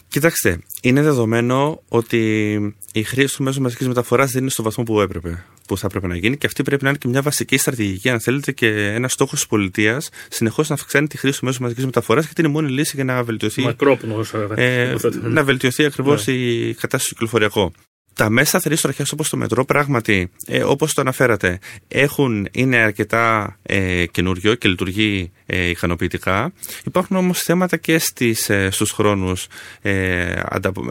Κοιτάξτε, 0.07 0.59
είναι 0.81 1.01
δεδομένο 1.01 1.81
ότι 1.89 2.55
η 2.93 3.03
χρήση 3.03 3.35
του 3.35 3.43
μέσου 3.43 3.61
μαζικής 3.61 3.87
μεταφοράς 3.87 4.31
δεν 4.31 4.41
είναι 4.41 4.51
στο 4.51 4.63
βαθμό 4.63 4.83
που 4.83 5.01
έπρεπε, 5.01 5.45
που 5.67 5.77
θα 5.77 5.85
έπρεπε 5.85 6.07
να 6.07 6.15
γίνει 6.15 6.37
και 6.37 6.47
αυτή 6.47 6.63
πρέπει 6.63 6.83
να 6.83 6.89
είναι 6.89 6.97
και 6.97 7.07
μια 7.07 7.21
βασική 7.21 7.57
στρατηγική, 7.57 8.09
αν 8.09 8.19
θέλετε, 8.21 8.51
και 8.51 8.67
ένας 8.67 9.11
στόχος 9.11 9.39
της 9.39 9.47
πολιτείας 9.47 10.09
συνεχώς 10.29 10.69
να 10.69 10.75
αυξάνει 10.75 11.07
τη 11.07 11.17
χρήση 11.17 11.39
του 11.39 11.45
μέσου 11.45 11.61
μαζικής 11.61 11.85
μεταφοράς, 11.85 12.25
γιατί 12.25 12.41
είναι 12.41 12.49
η 12.49 12.53
μόνη 12.53 12.69
λύση 12.69 12.91
για 12.95 13.03
να 13.03 13.23
βελτιωθεί. 13.23 13.61
ε, 14.55 14.95
να 15.21 15.43
βελτιωθεί 15.43 15.85
ακριβώς 15.85 16.27
ναι. 16.27 16.33
η 16.33 16.73
κατάσταση 16.73 17.07
του 17.07 17.13
κυκλοφοριακού 17.13 17.71
τα 18.15 18.29
μέσα 18.29 18.47
σταθερής 18.49 18.81
τροχιάς 18.81 19.11
όπως 19.11 19.29
το 19.29 19.37
μετρό, 19.37 19.65
πράγματι, 19.65 20.31
ε, 20.45 20.63
όπως 20.63 20.93
το 20.93 21.01
αναφέρατε, 21.01 21.59
έχουν, 21.87 22.47
είναι 22.51 22.77
αρκετά 22.77 23.57
ε, 23.63 24.05
καινούριο 24.05 24.55
και 24.55 24.67
λειτουργεί 24.67 25.31
ε, 25.45 25.69
ικανοποιητικά. 25.69 26.53
Υπάρχουν 26.85 27.17
όμως 27.17 27.41
θέματα 27.41 27.77
και 27.77 27.97
στις, 27.97 28.49
ε, 28.49 28.69
στους 28.71 28.91
χρόνους 28.91 29.47
ε, 29.81 30.41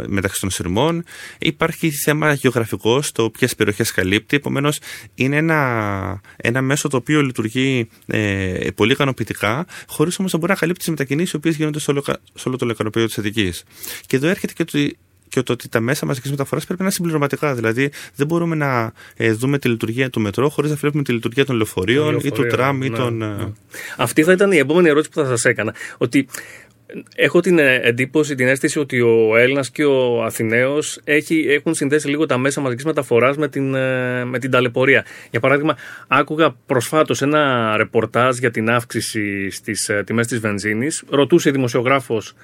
μεταξύ 0.07 0.41
των 0.41 0.51
σειρμών. 0.51 1.05
Υπάρχει 1.39 1.91
θέμα 1.91 2.33
γεωγραφικό, 2.33 3.03
στο 3.03 3.31
ποιες 3.31 3.55
περιοχές 3.55 3.91
καλύπτει. 3.91 4.37
Επομένως, 4.37 4.79
είναι 5.15 5.37
ένα, 5.37 6.21
ένα 6.37 6.63
μέσο 6.63 6.89
το 6.89 6.97
οποίο 6.97 7.23
λειτουργεί 7.23 7.89
ε, 8.07 8.69
πολύ 8.75 8.93
ικανοποιητικά, 8.93 9.67
χωρίς 9.87 10.19
όμως 10.19 10.33
να 10.33 10.39
μπορεί 10.39 10.53
να 10.53 10.59
καλύπτει 10.59 10.81
τις 10.81 10.89
μετακινήσεις 10.89 11.33
οι 11.33 11.37
οποίες 11.37 11.57
γίνονται 11.57 11.79
σε 11.79 11.91
όλο, 11.91 12.05
σε 12.35 12.49
όλο 12.49 12.57
το 12.57 12.67
λεκανοποιείο 12.67 13.07
της 13.07 13.19
Αττικής. 13.19 13.65
Και 14.07 14.17
εδώ 14.17 14.29
έρχεται 14.29 14.53
και 14.53 14.65
το 14.65 14.79
και 15.35 15.43
το 15.43 15.53
ότι 15.53 15.69
τα 15.69 15.81
μέσα 15.81 16.07
μαζικής 16.07 16.31
μεταφοράς 16.31 16.65
πρέπει 16.65 16.79
να 16.81 16.85
είναι 16.87 16.95
συμπληρωματικά. 16.95 17.55
Δηλαδή, 17.55 17.91
δεν 18.15 18.27
μπορούμε 18.27 18.55
να 18.55 18.93
ε, 19.17 19.33
δούμε 19.33 19.59
τη 19.59 19.69
λειτουργία 19.69 20.11
του 20.11 20.21
μετρό 20.21 20.49
χωρίς 20.49 20.71
να 20.71 20.77
βλέπουμε 20.77 21.03
τη 21.03 21.13
λειτουργία 21.13 21.45
των 21.45 21.57
λεωφορείων 21.57 22.21
ή 22.23 22.31
του 22.31 22.47
τραμ 22.47 22.83
ή 22.83 22.89
ναι, 22.89 22.97
των. 22.97 23.17
Ναι. 23.17 23.27
Ε, 23.27 23.53
Αυτή 23.97 24.23
θα 24.23 24.33
ήταν 24.33 24.53
η 24.53 24.57
επόμενη 24.57 24.89
ερώτηση 24.89 25.11
που 25.11 25.21
θα 25.21 25.27
σας 25.27 25.45
έκανα. 25.45 25.75
Ότι 25.99 26.27
Έχω 27.17 27.41
την 27.41 27.59
ε, 27.59 27.81
εντύπωση, 27.83 28.35
την 28.35 28.47
αίσθηση 28.49 28.79
ότι 28.79 29.01
ο 29.01 29.37
Έλληνας 29.37 29.71
και 29.71 29.85
ο 29.85 30.25
Αθηναίος 30.25 31.01
έχουν 31.49 31.75
συνδέσει 31.75 32.09
λίγο 32.09 32.27
τα 32.27 32.39
μέσα 32.39 32.61
μαζικής 32.61 32.85
μεταφοράς 32.85 33.37
με 33.37 33.49
την, 33.49 33.75
ε, 33.75 34.25
με 34.25 34.39
την 34.39 34.51
ταλαιπωρία. 34.51 35.05
Για 35.31 35.41
παράδειγμα, 35.41 35.77
άκουγα 36.09 36.55
προσφάτως 36.67 37.23
ένα 37.23 37.73
ρεπορτάζ 37.77 38.39
για 38.39 38.51
την 38.51 38.71
αύξηση 38.71 39.51
στις 39.51 39.91
τιμές 40.05 40.27
της 40.27 40.41
βενζίνης. 40.41 41.05
Ρωτούσε 41.09 41.51
δημοσιογράφος 41.51 42.35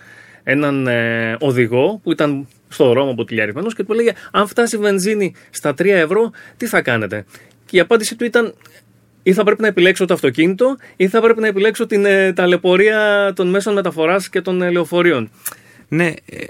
έναν 0.43 0.87
ε, 0.87 1.37
οδηγό 1.41 2.01
που 2.03 2.13
ήταν 2.13 2.49
στο 2.71 2.89
δρόμο 2.89 3.15
ποτηλιαρισμένο 3.15 3.71
και 3.71 3.85
του 3.85 3.93
έλεγε: 3.93 4.13
Αν 4.31 4.47
φτάσει 4.47 4.77
η 4.77 4.79
βενζίνη 4.79 5.35
στα 5.51 5.71
3 5.71 5.87
ευρώ, 5.87 6.31
τι 6.57 6.67
θα 6.67 6.83
κάνετε; 6.83 7.25
Και 7.67 7.77
η 7.77 7.81
απάντηση 7.81 8.17
του 8.17 8.25
ήταν: 8.25 8.55
ή 9.23 9.33
θα 9.33 9.45
πρέπει 9.45 9.61
να 9.61 9.67
επιλέξω 9.67 10.05
το 10.05 10.15
αυτοκίνητο, 10.15 10.77
ή 10.97 11.09
θα 11.09 11.21
πρέπει 11.21 11.41
να 11.41 11.47
επιλέξω 11.47 11.87
την 11.87 12.05
ε, 12.05 12.33
ταλαιπωρία 12.33 13.33
των 13.37 13.49
μέσων 13.49 13.75
μεταφοράς 13.75 14.29
και 14.29 14.41
των 14.41 14.63
ε, 14.63 14.71
λεωφορείων. 14.71 15.31
Ναι, 15.93 16.13
ε, 16.27 16.45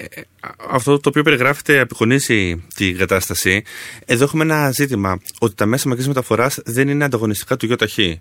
αυτό 0.70 0.98
το 1.00 1.08
οποίο 1.08 1.22
περιγράφεται 1.22 1.80
απεικονίζει 1.80 2.64
την 2.74 2.96
κατάσταση. 2.96 3.62
Εδώ 4.04 4.24
έχουμε 4.24 4.42
ένα 4.42 4.70
ζήτημα 4.70 5.20
ότι 5.38 5.54
τα 5.54 5.66
μέσα 5.66 5.88
μαζικής 5.88 6.08
μεταφοράς 6.08 6.58
δεν 6.64 6.88
είναι 6.88 7.04
ανταγωνιστικά 7.04 7.56
του 7.56 7.66
ΙΟΤΑΧΗ. 7.66 8.20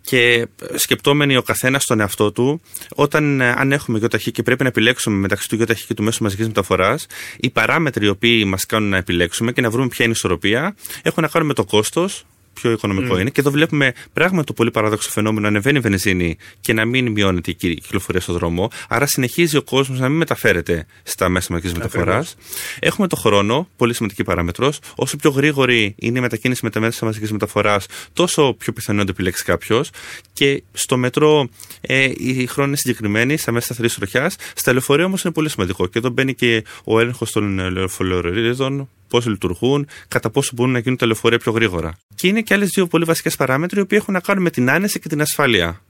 Και 0.00 0.46
σκεπτόμενοι 0.74 1.36
ο 1.36 1.42
καθένας 1.42 1.82
στον 1.82 2.00
εαυτό 2.00 2.32
του, 2.32 2.60
όταν 2.94 3.40
ε, 3.40 3.50
αν 3.50 3.72
έχουμε 3.72 3.98
ΙΟΤΑΧΗ 3.98 4.30
και 4.30 4.42
πρέπει 4.42 4.62
να 4.62 4.68
επιλέξουμε 4.68 5.16
μεταξύ 5.16 5.48
του 5.48 5.56
ΙΟΤΑΧΗ 5.56 5.86
και 5.86 5.94
του 5.94 6.02
μέσου 6.02 6.22
μαζικής 6.22 6.46
μεταφοράς, 6.46 7.06
οι 7.36 7.50
παράμετροι 7.50 8.06
οι 8.06 8.08
οποίοι 8.08 8.44
μας 8.46 8.66
κάνουν 8.66 8.88
να 8.88 8.96
επιλέξουμε 8.96 9.52
και 9.52 9.60
να 9.60 9.70
βρούμε 9.70 9.88
ποια 9.88 10.04
είναι 10.04 10.14
η 10.14 10.16
ισορροπία 10.16 10.76
έχουν 11.02 11.22
να 11.22 11.28
κάνουν 11.28 11.48
με 11.48 11.54
το 11.54 11.64
κόστος, 11.64 12.24
πιο 12.54 12.70
οικονομικό 12.70 13.18
είναι. 13.18 13.30
Και 13.30 13.40
εδώ 13.40 13.50
βλέπουμε 13.50 13.92
πράγματι 14.12 14.46
το 14.46 14.52
πολύ 14.52 14.70
παράδοξο 14.70 15.10
φαινόμενο 15.10 15.40
να 15.40 15.48
ανεβαίνει 15.48 15.78
η 15.78 15.80
βενζίνη 15.80 16.36
και 16.60 16.72
να 16.72 16.84
μην 16.84 17.10
μειώνεται 17.10 17.50
η 17.50 17.54
κυκλοφορία 17.54 18.20
στον 18.20 18.34
δρόμο. 18.34 18.70
Άρα 18.88 19.06
συνεχίζει 19.06 19.56
ο 19.56 19.62
κόσμος 19.62 19.98
να 19.98 20.08
μην 20.08 20.18
μεταφέρεται 20.18 20.86
στα 21.02 21.28
μέσα 21.28 21.52
μαζικής 21.52 21.72
μεταφοράς. 21.74 22.36
Έχουμε 22.78 23.06
το 23.06 23.16
χρόνο, 23.16 23.68
πολύ 23.76 23.94
σημαντική 23.94 24.24
παράμετρος. 24.24 24.78
Όσο 24.94 25.16
πιο 25.16 25.30
γρήγορη 25.30 25.94
είναι 25.98 26.18
η 26.18 26.20
μετακίνηση 26.20 26.60
με 26.64 26.70
τα 26.70 26.80
μέσα 26.80 27.04
μαζικής 27.04 27.32
μεταφοράς, 27.32 27.86
τόσο 28.12 28.54
πιο 28.58 28.72
πιθανό 28.72 28.90
είναι 28.92 29.00
να 29.00 29.04
το 29.06 29.12
επιλέξει 29.14 29.44
κάποιος. 29.44 29.90
Και 30.32 30.62
στο 30.72 30.96
μετρό 30.96 31.48
ε, 31.80 32.10
οι 32.16 32.46
χρόνοι 32.46 32.68
είναι 32.68 32.76
συγκεκριμένοι, 32.76 33.36
στα 33.36 33.52
μέσα 33.52 33.64
σταθερής 33.64 33.94
τροχιά. 33.94 34.30
Στα 34.54 34.72
λεωφορεία 34.72 35.04
όμως 35.04 35.24
είναι 35.24 35.32
πολύ 35.32 35.48
σημαντικό. 35.48 35.86
Και 35.86 35.98
εδώ 35.98 36.08
μπαίνει 36.08 36.34
και 36.34 36.64
ο 36.84 37.00
έλεγχος 37.00 37.32
των 37.32 37.70
λεωφορείων, 37.70 38.88
πώς 39.12 39.26
λειτουργούν, 39.26 39.86
κατά 40.08 40.30
πόσο 40.30 40.50
μπορούν 40.54 40.72
να 40.72 40.78
γίνουν 40.78 40.98
τα 40.98 41.06
λεωφορεία 41.06 41.38
πιο 41.38 41.52
γρήγορα. 41.52 41.96
Και 42.14 42.28
είναι 42.28 42.40
και 42.40 42.54
άλλες 42.54 42.68
δύο 42.68 42.86
πολύ 42.86 43.04
βασικές 43.04 43.36
παράμετροι, 43.36 43.78
οι 43.78 43.82
οποίοι 43.82 43.98
έχουν 44.00 44.14
να 44.14 44.20
κάνουν 44.20 44.42
με 44.42 44.50
την 44.50 44.70
άνεση 44.70 44.98
και 45.00 45.08
την 45.08 45.20
ασφάλεια. 45.20 45.82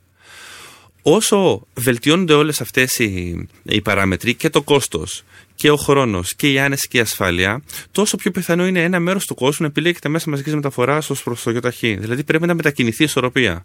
Όσο 1.03 1.67
βελτιώνονται 1.75 2.33
όλες 2.33 2.61
αυτές 2.61 2.99
οι, 2.99 3.49
οι 3.63 3.81
παράμετροι 3.81 4.35
και 4.35 4.51
το 4.51 4.63
κόστος 4.63 5.23
και 5.55 5.71
ο 5.71 5.77
χρόνος 5.77 6.35
και 6.35 6.53
η 6.53 6.59
άνεση 6.59 6.89
και 6.89 6.99
η 6.99 7.01
ασφάλεια, 7.01 7.63
τόσο 7.91 8.17
πιο 8.17 8.31
πιθανό 8.31 8.67
είναι 8.67 8.83
ένα 8.83 9.01
μέρος 9.01 9.27
του 9.27 9.35
κόσμου 9.35 9.57
να 9.61 9.67
επιλέγει 9.67 9.99
τα 9.99 10.09
μέσα 10.09 10.31
μαζικής 10.31 10.55
μεταφοράς 10.55 11.11
ως 11.11 11.23
προς 11.23 11.43
το 11.43 11.51
ΙΟΤΑΧΗ. 11.51 11.95
Δηλαδή 11.95 12.25
πρέπει 12.25 12.47
να 12.47 12.55
μετακινηθεί 12.55 13.03
η 13.03 13.05
ισορροπία. 13.05 13.65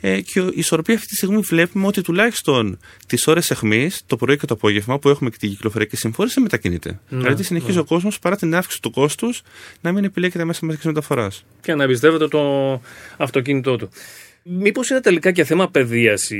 Ε, 0.00 0.20
και 0.20 0.40
η 0.40 0.52
ισορροπία 0.54 0.94
αυτή 0.94 1.06
τη 1.06 1.14
στιγμή 1.16 1.40
βλέπουμε 1.40 1.86
ότι 1.86 2.02
τουλάχιστον 2.02 2.78
τις 3.06 3.26
ώρες 3.26 3.50
αιχμής, 3.50 4.02
το 4.06 4.16
πρωί 4.16 4.36
και 4.36 4.46
το 4.46 4.54
απόγευμα 4.54 4.98
που 4.98 5.08
έχουμε 5.08 5.30
και 5.30 5.36
την 5.40 5.50
κυκλοφοριακή 5.50 5.96
συμφόρηση, 5.96 6.40
μετακινείται. 6.40 7.00
Ναι, 7.08 7.18
δηλαδή 7.18 7.42
συνεχίζει 7.42 7.74
ναι. 7.74 7.80
ο 7.80 7.84
κόσμος 7.84 8.18
παρά 8.18 8.36
την 8.36 8.54
αύξηση 8.54 8.82
του 8.82 8.90
κόστους 8.90 9.42
να 9.80 9.92
μην 9.92 10.04
επιλέγει 10.04 10.38
τα 10.38 10.44
μέσα 10.44 10.60
μαζικής 10.62 10.86
μεταφοράς. 10.86 11.44
Και 11.60 11.74
να 11.74 11.84
εμπιστεύεται 11.84 12.28
το 12.28 12.80
αυτοκίνητό 13.16 13.76
του. 13.76 13.90
Μήπως 14.42 14.90
είναι 14.90 15.00
τελικά 15.00 15.30
και 15.30 15.44
θέμα 15.44 15.70
παιδείας 15.70 16.30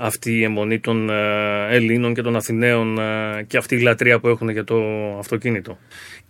αυτή 0.00 0.38
η 0.38 0.42
αιμονή 0.42 0.80
των 0.80 1.10
ε, 1.10 1.66
Ελλήνων 1.70 2.14
και 2.14 2.22
των 2.22 2.36
Αθηναίων 2.36 2.98
ε, 2.98 3.44
και 3.46 3.56
αυτή 3.56 3.74
η 3.74 3.80
λατρεία 3.80 4.20
που 4.20 4.28
έχουν 4.28 4.48
για 4.48 4.64
το 4.64 4.76
αυτοκίνητο; 5.18 5.78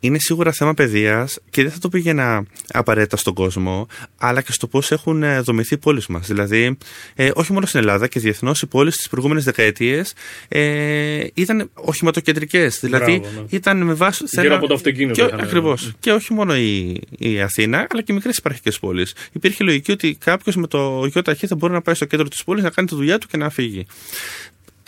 Είναι 0.00 0.18
σίγουρα 0.20 0.52
θέμα 0.52 0.74
παιδείας 0.74 1.38
και 1.50 1.62
δεν 1.62 1.72
θα 1.72 1.78
το 1.78 1.88
πήγαινα 1.88 2.44
απαραίτητα 2.68 3.16
στον 3.16 3.34
κόσμο, 3.34 3.86
αλλά 4.18 4.42
και 4.42 4.52
στο 4.52 4.66
πώς 4.66 4.90
έχουν 4.90 5.22
ε, 5.22 5.40
δομηθεί 5.40 5.74
οι 5.74 5.78
πόλεις 5.78 6.06
μας. 6.06 6.26
Δηλαδή, 6.26 6.78
ε, 7.14 7.30
όχι 7.34 7.52
μόνο 7.52 7.66
στην 7.66 7.80
Ελλάδα 7.80 8.06
και 8.06 8.20
διεθνώς, 8.20 8.62
οι 8.62 8.66
πόλεις 8.66 8.96
τι 8.96 9.08
προηγούμενες 9.08 9.44
δεκαετίες 9.44 10.14
ε, 10.48 11.26
ήταν 11.34 11.70
οχηματοκεντρικές. 11.74 12.80
Δηλαδή, 12.80 13.18
ναι. 13.18 13.44
ήταν 13.48 13.82
με 13.82 13.92
βάση. 13.92 14.24
Γύρω 14.40 14.54
από 14.56 14.66
το 14.66 14.74
αυτοκίνητο. 14.74 15.24
Ακριβώς. 15.32 15.86
Ναι. 15.86 15.92
Και 16.00 16.12
όχι 16.12 16.32
μόνο 16.32 16.56
η, 16.56 17.00
η 17.18 17.40
Αθήνα, 17.40 17.86
αλλά 17.90 18.02
και 18.02 18.12
μικρές 18.12 18.36
υπαρχικές 18.36 18.78
πόλεις. 18.78 19.14
Υπήρχε 19.32 19.64
λογική 19.64 19.92
ότι 19.92 20.16
κάποιος 20.24 20.56
με 20.56 20.66
το 20.66 21.06
γιο 21.18 21.32
ταχύ 21.32 21.46
θα 21.46 21.54
μπορεί 21.54 21.72
να 21.72 21.82
πάει 21.82 21.94
στο 21.94 22.04
κέντρο 22.04 22.28
της 22.28 22.44
πόλης, 22.44 22.62
να 22.62 22.70
κάνει 22.70 22.88
τη 22.88 22.94
δουλειά 22.94 23.18
του 23.18 23.26
και 23.26 23.36
να 23.36 23.50
φύγει 23.50 23.86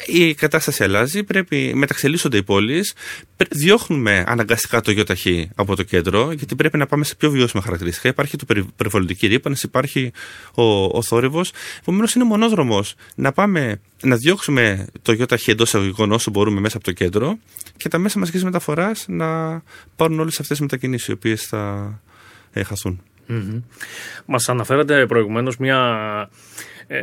η 0.06 0.34
κατάσταση 0.34 0.84
αλλάζει, 0.84 1.24
πρέπει, 1.24 1.72
μεταξελίσσονται 1.74 2.36
οι 2.36 2.42
πόλεις. 2.42 2.94
Διώχνουμε 3.50 4.24
αναγκαστικά 4.26 4.80
το 4.80 4.90
γιοταχή 4.90 5.50
από 5.54 5.76
το 5.76 5.82
κέντρο, 5.82 6.32
γιατί 6.32 6.54
πρέπει 6.54 6.78
να 6.78 6.86
πάμε 6.86 7.04
σε 7.04 7.14
πιο 7.14 7.30
βιώσιμα 7.30 7.62
χαρακτηριστικά. 7.62 8.08
Υπάρχει 8.08 8.36
το 8.36 8.64
περιβαλλοντική 8.76 9.26
ρήπανση, 9.26 9.66
υπάρχει 9.66 10.12
ο, 10.54 10.62
ο 10.84 11.02
θόρυβος. 11.02 11.52
Επομένως, 11.80 12.14
είναι 12.14 12.24
μονόδρομος 12.24 12.94
να 13.14 13.32
πάμε 13.32 13.80
να 14.02 14.16
διώξουμε 14.16 14.86
το 15.02 15.12
γιοταχή 15.12 15.50
εντός 15.50 15.68
εισαγωγικών 15.68 16.12
όσο 16.12 16.30
μπορούμε 16.30 16.60
μέσα 16.60 16.76
από 16.76 16.86
το 16.86 16.92
κέντρο 16.92 17.38
και 17.76 17.88
τα 17.88 17.98
μέσα 17.98 18.18
μαζικής 18.18 18.44
μεταφοράς 18.44 19.04
να 19.08 19.62
πάρουν 19.96 20.20
όλες 20.20 20.32
αυτές 20.32 20.48
τις 20.48 20.60
μετακινήσεις 20.60 21.08
οι 21.08 21.12
οποίες 21.12 21.46
θα 21.46 22.00
ε, 22.52 22.62
χαθούν. 22.62 23.02
Mm-hmm. 23.30 23.62
Μας 24.26 24.48
αναφέρατε 24.48 25.06
προηγουμένως 25.06 25.56
μια 25.56 25.78
ε, 26.92 26.98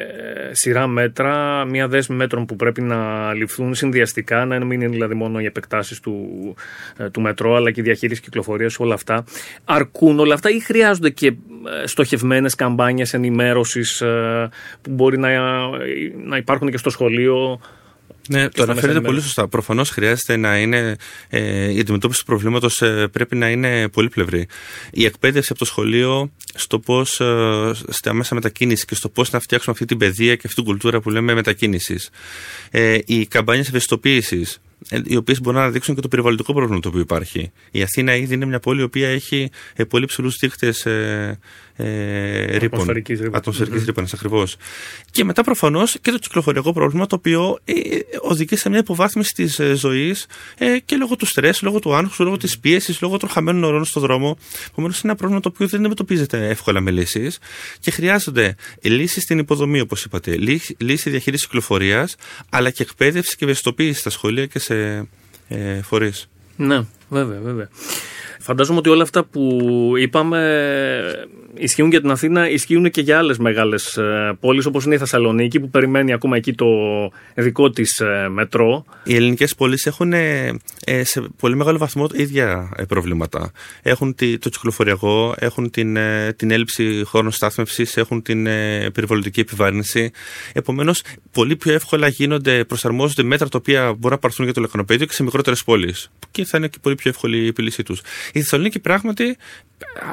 σειρά 0.52 0.88
μέτρα, 0.88 1.66
μια 1.66 1.88
δέσμη 1.88 2.16
μέτρων 2.16 2.46
που 2.46 2.56
πρέπει 2.56 2.82
να 2.82 3.34
ληφθούν 3.34 3.76
συνδυαστικά, 3.76 4.46
να 4.46 4.66
μην 4.66 4.82
είναι 4.82 4.90
δηλαδή 4.90 5.14
μόνο 5.14 5.40
οι 5.40 5.46
επεκτάσεις 5.46 6.00
του, 6.00 6.26
ε, 6.98 7.10
του 7.10 7.22
μετρό, 7.22 7.56
αλλά 7.56 7.72
και 7.72 7.80
η 7.80 7.84
διαχείριση 7.84 8.22
κυκλοφορίας, 8.22 8.80
όλα 8.80 8.94
αυτά. 8.94 9.24
Αρκούν 9.66 10.20
όλα 10.20 10.34
αυτά 10.34 10.50
ή 10.50 10.60
χρειάζονται 10.60 11.10
και 11.10 11.28
ε, 11.28 11.88
στοχευμένες 11.88 12.56
καμπάνιες 12.56 13.14
ενημέρωσης 13.14 14.04
που 14.82 14.92
μπορεί 14.92 15.18
να, 15.18 15.30
να 16.26 16.38
υπάρχουν 16.38 16.70
και 16.72 16.78
στο 16.78 16.90
σχολείο 16.90 17.60
ναι, 18.28 18.50
το 18.50 18.64
αναφέρετε 18.64 19.02
πολύ 19.02 19.22
σωστά. 19.22 19.48
Προφανώς 19.48 19.90
χρειάζεται 19.90 20.38
να 20.38 20.58
είναι. 20.58 20.96
Ε, 21.30 21.72
η 21.72 21.80
αντιμετώπιση 21.80 22.20
του 22.20 22.26
προβλήματος 22.26 22.82
ε, 22.82 23.08
πρέπει 23.12 23.36
να 23.36 23.50
είναι 23.50 23.88
πολύπλευρη. 23.88 24.48
Η 24.92 25.06
εκπαίδευση 25.06 25.48
από 25.52 25.60
το 25.60 25.66
σχολείο 25.66 26.32
στο 26.54 26.80
πώς. 26.80 27.20
Ε, 27.20 27.72
στα 27.88 28.14
μέσα 28.14 28.36
μετακίνησης 28.36 28.86
και 28.86 28.96
στο 28.96 29.10
πώς 29.10 29.32
να 29.32 29.40
φτιάξουμε 29.40 29.74
αυτή 29.74 29.86
την 29.86 29.98
παιδεία 29.98 30.36
και 30.36 30.42
αυτή 30.46 30.56
την 30.56 30.64
κουλτούρα 30.64 31.00
που 31.02 31.10
λέμε 31.10 31.34
μετακίνησης. 31.34 32.10
Ε, 32.72 32.98
οι 33.06 33.26
καμπάνιες 33.26 33.68
ευαισθητοποίησης 33.68 34.60
ε, 34.90 35.02
οι 35.06 35.16
οποίες 35.16 35.42
μπορούν 35.42 35.60
να 35.60 35.70
δείξουν 35.70 35.96
και 35.96 36.02
το 36.02 36.08
περιβαλλοντικό 36.08 36.54
πρόβλημα 36.54 36.80
το 36.80 36.88
οποίο 36.88 37.02
υπάρχει. 37.02 37.52
Η 37.72 37.82
Αθήνα 37.82 38.16
ήδη 38.16 38.34
είναι 38.34 38.46
μια 38.46 38.60
πόλη 38.60 38.80
η 38.80 38.84
οποία 38.84 39.10
έχει 39.10 39.50
ε, 39.76 39.84
πολύ 39.84 40.06
ψηλούς 40.06 40.38
δείκτε 40.38 40.74
ε, 41.80 41.86
ε, 41.86 42.58
ρήπων. 42.58 42.90
Ατμοσφαιρικής 43.32 43.86
ρήπανση, 43.86 44.14
ακριβώς. 44.16 44.56
Και 45.12 45.24
μετά 45.24 45.44
προφανώς 45.44 45.98
και 46.02 46.12
το 46.12 46.18
κυκλοφοριακό 46.18 46.74
πρόβλημα 46.74 47.06
το 47.06 47.16
οποίο 47.16 47.60
ε, 47.66 47.74
οδηγεί 48.22 48.56
σε 48.56 48.70
μια 48.70 48.80
υποβάθμιση 48.80 49.34
της 49.34 49.60
ε, 49.60 49.74
ζωής 49.74 50.26
ε, 50.58 50.80
και 50.86 50.96
λόγω 50.96 51.16
του 51.16 51.26
στρες, 51.26 51.62
λόγω 51.62 51.80
του 51.80 51.96
άγχους, 51.96 52.20
λόγω 52.20 52.38
της 52.38 52.60
πίεσης, 52.60 53.02
λόγω 53.02 53.18
των 53.18 53.30
χαμένων 53.30 53.64
ωρών 53.64 53.86
στον 53.86 54.02
δρόμο. 54.02 54.38
Επομένως, 54.72 54.96
είναι 54.96 55.12
ένα 55.12 55.16
πρόβλημα 55.16 55.42
το 55.42 55.50
οποίο 55.54 55.68
δεν 55.68 55.80
αντιμετωπίζεται 55.80 56.48
εύκολα 56.48 56.82
με 56.82 56.92
λύσεις 56.92 57.40
και 57.80 57.92
χρειάζονται 57.92 58.56
λύσεις 58.82 59.24
στην 59.24 59.40
υποδομή, 59.40 59.80
όπως 59.80 60.04
είπατε, 60.04 60.38
λύση 60.78 61.10
διαχείρισης 61.10 61.46
κυκλοφορίας, 61.46 62.16
αλλά 62.50 62.70
και 62.70 62.84
εκπαίδευση 62.84 63.36
και 63.36 63.46
ευαισθητοποίηση 63.46 64.00
στα 64.00 64.10
σχολεία 64.10 64.46
και 64.46 64.60
σε 64.60 65.08
ε, 65.48 65.82
φορείς. 65.82 66.30
Ναι, 66.56 66.86
βέβαια, 67.10 67.40
βέβαια. 67.40 67.70
Φαντάζομαι 68.48 68.80
ότι 68.80 68.90
όλα 68.90 69.04
αυτά 69.04 69.24
που 69.24 69.52
είπαμε 69.98 70.40
ισχύουν 71.58 71.90
για 71.90 72.02
την 72.02 72.12
Αθήνα, 72.12 72.50
ισχύουν 72.50 72.90
και 72.90 73.02
για 73.02 73.18
άλλες 73.18 73.38
μεγάλες 73.38 74.00
πόλεις 74.40 74.66
όπως 74.66 74.86
είναι 74.86 74.96
η 74.96 74.98
Θεσσαλονίκη 74.98 75.60
που 75.60 75.70
περιμένει 75.70 76.14
ακόμα 76.14 76.38
εκεί 76.38 76.54
το 76.54 76.68
δικό 77.36 77.70
της 77.70 78.00
ε, 78.00 78.28
μετρό. 78.30 78.86
Οι 79.04 79.16
ελληνικές 79.16 79.56
πόλεις 79.56 79.86
έχουν 79.86 80.14
ε, 80.14 80.54
ε, 80.86 81.04
σε 81.04 81.24
πολύ 81.38 81.56
μεγάλο 81.56 81.78
βαθμό 81.78 82.08
ίδια 82.14 82.70
προβλήματα. 82.88 83.52
Έχουν 83.82 84.16
το 84.16 84.50
κυκλοφοριακό, 84.50 85.36
έχουν 85.38 85.70
την, 85.70 85.98
την 86.36 86.52
έλλειψη 86.52 87.04
χώρων 87.06 87.32
στάθμευσης, 87.32 87.98
έχουν 87.98 88.22
την 88.22 88.44
περιβαλλοντική 88.94 89.40
επιβάρυνση. 89.40 90.12
Επομένως, 90.54 91.02
πολύ 91.32 91.56
πιο 91.56 91.74
εύκολα 91.74 92.08
γίνονται, 92.08 92.64
προσαρμόζονται 92.64 93.24
μέτρα 93.24 93.50
τα 93.50 93.58
οποία 93.58 93.84
μπορούν 93.94 94.10
να 94.10 94.18
πάρθουν 94.18 94.46
για 94.46 94.54
το 94.54 94.62
λεκανοπέδιο 94.62 95.06
και 95.06 95.14
σε 95.14 95.24
μικρότερες 95.24 95.64
πόλεις. 95.64 96.12
Και 96.32 96.46
θα 96.46 96.58
είναι 96.58 96.68
και 96.68 96.78
πολύ 96.82 96.96
πιο 96.96 97.10
εύκολη 97.10 97.38
η 97.38 97.48
επιλύσή 97.48 97.84
τους. 97.84 98.02
Η 98.38 98.42
Θεσσαλονίκη 98.42 98.80
πράγματι 98.80 99.38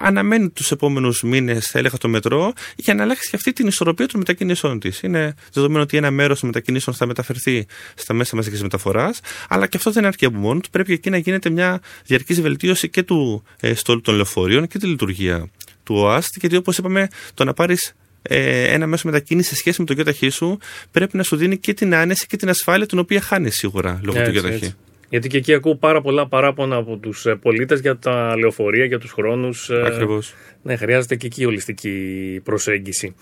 αναμένει 0.02 0.50
τους 0.50 0.70
επόμενους 0.70 1.22
μήνες, 1.22 1.66
θα 1.66 1.78
έλεγα, 1.78 1.98
το 1.98 2.08
μετρό 2.08 2.52
για 2.76 2.94
να 2.94 3.02
αλλάξει 3.02 3.30
και 3.30 3.36
αυτή 3.36 3.52
την 3.52 3.66
ισορροπία 3.66 4.06
των 4.06 4.18
μετακινήσεων 4.18 4.80
της. 4.80 5.00
Είναι 5.02 5.34
δεδομένο 5.52 5.82
ότι 5.82 5.96
ένα 5.96 6.10
μέρος 6.10 6.40
των 6.40 6.48
μετακινήσεων 6.48 6.96
θα 6.96 7.06
μεταφερθεί 7.06 7.66
στα 7.94 8.14
μέσα 8.14 8.36
μαζικής 8.36 8.62
μεταφοράς, 8.62 9.20
αλλά 9.48 9.66
και 9.66 9.76
αυτό 9.76 9.90
δεν 9.90 10.04
αρκεί 10.04 10.24
από 10.24 10.38
μόνο 10.38 10.60
του. 10.60 10.70
Πρέπει 10.70 10.92
εκεί 10.92 11.10
να 11.10 11.16
γίνεται 11.16 11.50
μια 11.50 11.80
διαρκής 12.04 12.40
βελτίωση 12.40 12.88
και 12.88 13.02
του 13.02 13.44
ε, 13.60 13.74
στόλου 13.74 14.00
των 14.00 14.14
λεωφορείων 14.14 14.66
και 14.66 14.78
τη 14.78 14.86
λειτουργία 14.86 15.50
του 15.82 15.94
ΟΑΣΤ, 15.94 16.34
γιατί 16.40 16.56
όπως 16.56 16.78
είπαμε, 16.78 17.08
το 17.34 17.44
να 17.44 17.52
πάρεις 17.52 17.94
ε, 18.22 18.72
ένα 18.72 18.86
μέσο 18.86 19.06
μετακίνησης 19.06 19.50
σε 19.50 19.56
σχέση 19.56 19.80
με 19.80 19.86
το 19.86 19.92
γιοταχή 19.92 20.28
σου 20.28 20.58
πρέπει 20.90 21.16
να 21.16 21.22
σου 21.22 21.36
δίνει 21.36 21.58
και 21.58 21.74
την 21.74 21.94
άνεση 21.94 22.26
και 22.26 22.36
την 22.36 22.48
ασφάλεια 22.48 22.86
την 22.86 22.98
οποία 22.98 23.20
χάνεις 23.20 23.54
σίγουρα 23.54 24.00
λόγω 24.02 24.22
του 24.22 24.30
γιοταχή. 24.30 24.74
Γιατί 25.14 25.28
και 25.28 25.37
εκεί 25.37 25.54
ακούω 25.54 25.75
πάρα 25.75 26.00
πολλά 26.00 26.28
παράπονα 26.28 26.76
από 26.76 26.97
τους 26.97 27.26
ε, 27.26 27.35
πολίτες 27.35 27.80
για 27.80 27.97
τα 27.97 28.37
λεωφορεία, 28.38 28.85
για 28.85 28.99
τους 28.99 29.12
χρόνους. 29.12 29.71
Ε, 29.71 29.83
Ακριβώς. 29.87 30.35
Ναι, 30.62 30.76
χρειάζεται 30.76 31.16
και 31.16 31.26
εκεί 31.26 31.44
ολιστική 31.44 32.40
προσέγγιση. 32.44 33.14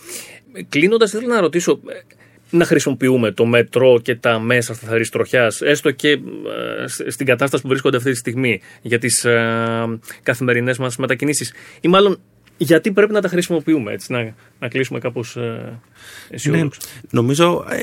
Κλείνοντας, 0.69 1.11
θέλω 1.11 1.27
να 1.27 1.41
ρωτήσω, 1.41 1.81
ε, 1.89 1.95
να 2.51 2.65
χρησιμοποιούμε 2.65 3.31
το 3.31 3.47
μετρό 3.47 4.01
και 4.03 4.15
τα 4.15 4.39
μέσα 4.39 4.75
σταθερής 4.75 5.11
τροχιάς, 5.11 5.61
έστω 5.61 5.91
και 5.91 6.19
στην 7.07 7.27
κατάσταση 7.27 7.63
που 7.63 7.69
βρίσκονται 7.69 7.97
αυτή 7.97 8.11
τη 8.11 8.17
στιγμή 8.17 8.61
για 8.83 8.99
τις 8.99 9.27
καθημερινές 10.23 10.79
μας 10.79 10.97
μετακινήσεις, 10.97 11.53
ή 11.81 11.89
μάλλον 11.89 12.19
γιατί 12.57 12.93
πρέπει 12.93 13.13
να 13.13 13.21
τα 13.21 13.29
χρησιμοποιούμε, 13.29 13.93
έτσι, 13.93 14.13
να, 14.13 14.35
να 14.59 14.69
κλείσουμε 14.69 14.99
κάπως 14.99 15.37
ε, 15.37 15.81
αισιόδοξο. 16.31 16.81
Ναι, 16.83 17.01
νομίζω 17.11 17.67
ε, 17.69 17.77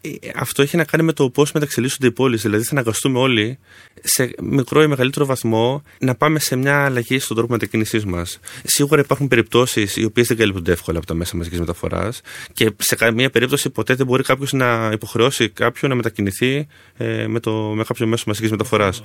ε, 0.00 0.10
αυτό 0.34 0.62
έχει 0.62 0.76
να 0.76 0.84
κάνει 0.84 1.02
με 1.02 1.12
το 1.12 1.30
πώς 1.30 1.52
μεταξελίσσονται 1.52 2.06
οι 2.06 2.10
πόλεις. 2.10 2.42
Δηλαδή, 2.42 2.64
θα 2.64 2.70
αναγκαστούμε 2.72 3.18
όλοι 3.18 3.58
σε 4.02 4.34
μικρό 4.42 4.82
ή 4.82 4.86
μεγαλύτερο 4.86 5.26
βαθμό 5.26 5.82
να 5.98 6.14
πάμε 6.14 6.38
σε 6.38 6.56
μια 6.56 6.84
αλλαγή 6.84 7.18
στον 7.18 7.36
τρόπο 7.36 7.52
μετακίνησής 7.52 8.04
μας. 8.04 8.38
Σίγουρα 8.64 9.00
υπάρχουν 9.00 9.28
περιπτώσεις 9.28 9.96
οι 9.96 10.04
οποίες 10.04 10.26
δεν 10.26 10.36
καλύπτονται 10.36 10.72
εύκολα 10.72 10.98
από 10.98 11.06
τα 11.06 11.14
μέσα 11.14 11.36
μαζικής 11.36 11.58
μεταφοράς 11.58 12.20
και 12.52 12.70
σε 12.76 12.94
καμία 12.96 13.30
περίπτωση 13.30 13.70
ποτέ 13.70 13.94
δεν 13.94 14.06
μπορεί 14.06 14.22
κάποιος 14.22 14.52
να 14.52 14.90
υποχρεώσει 14.92 15.48
κάποιον 15.48 15.90
να 15.90 15.96
μετακινηθεί 15.96 16.66
ε, 16.96 17.26
με, 17.26 17.40
το, 17.40 17.52
με 17.52 17.84
κάποιο 17.84 18.06
μέσο 18.06 18.24
μαζικής 18.26 18.50
μεταφοράς. 18.50 19.02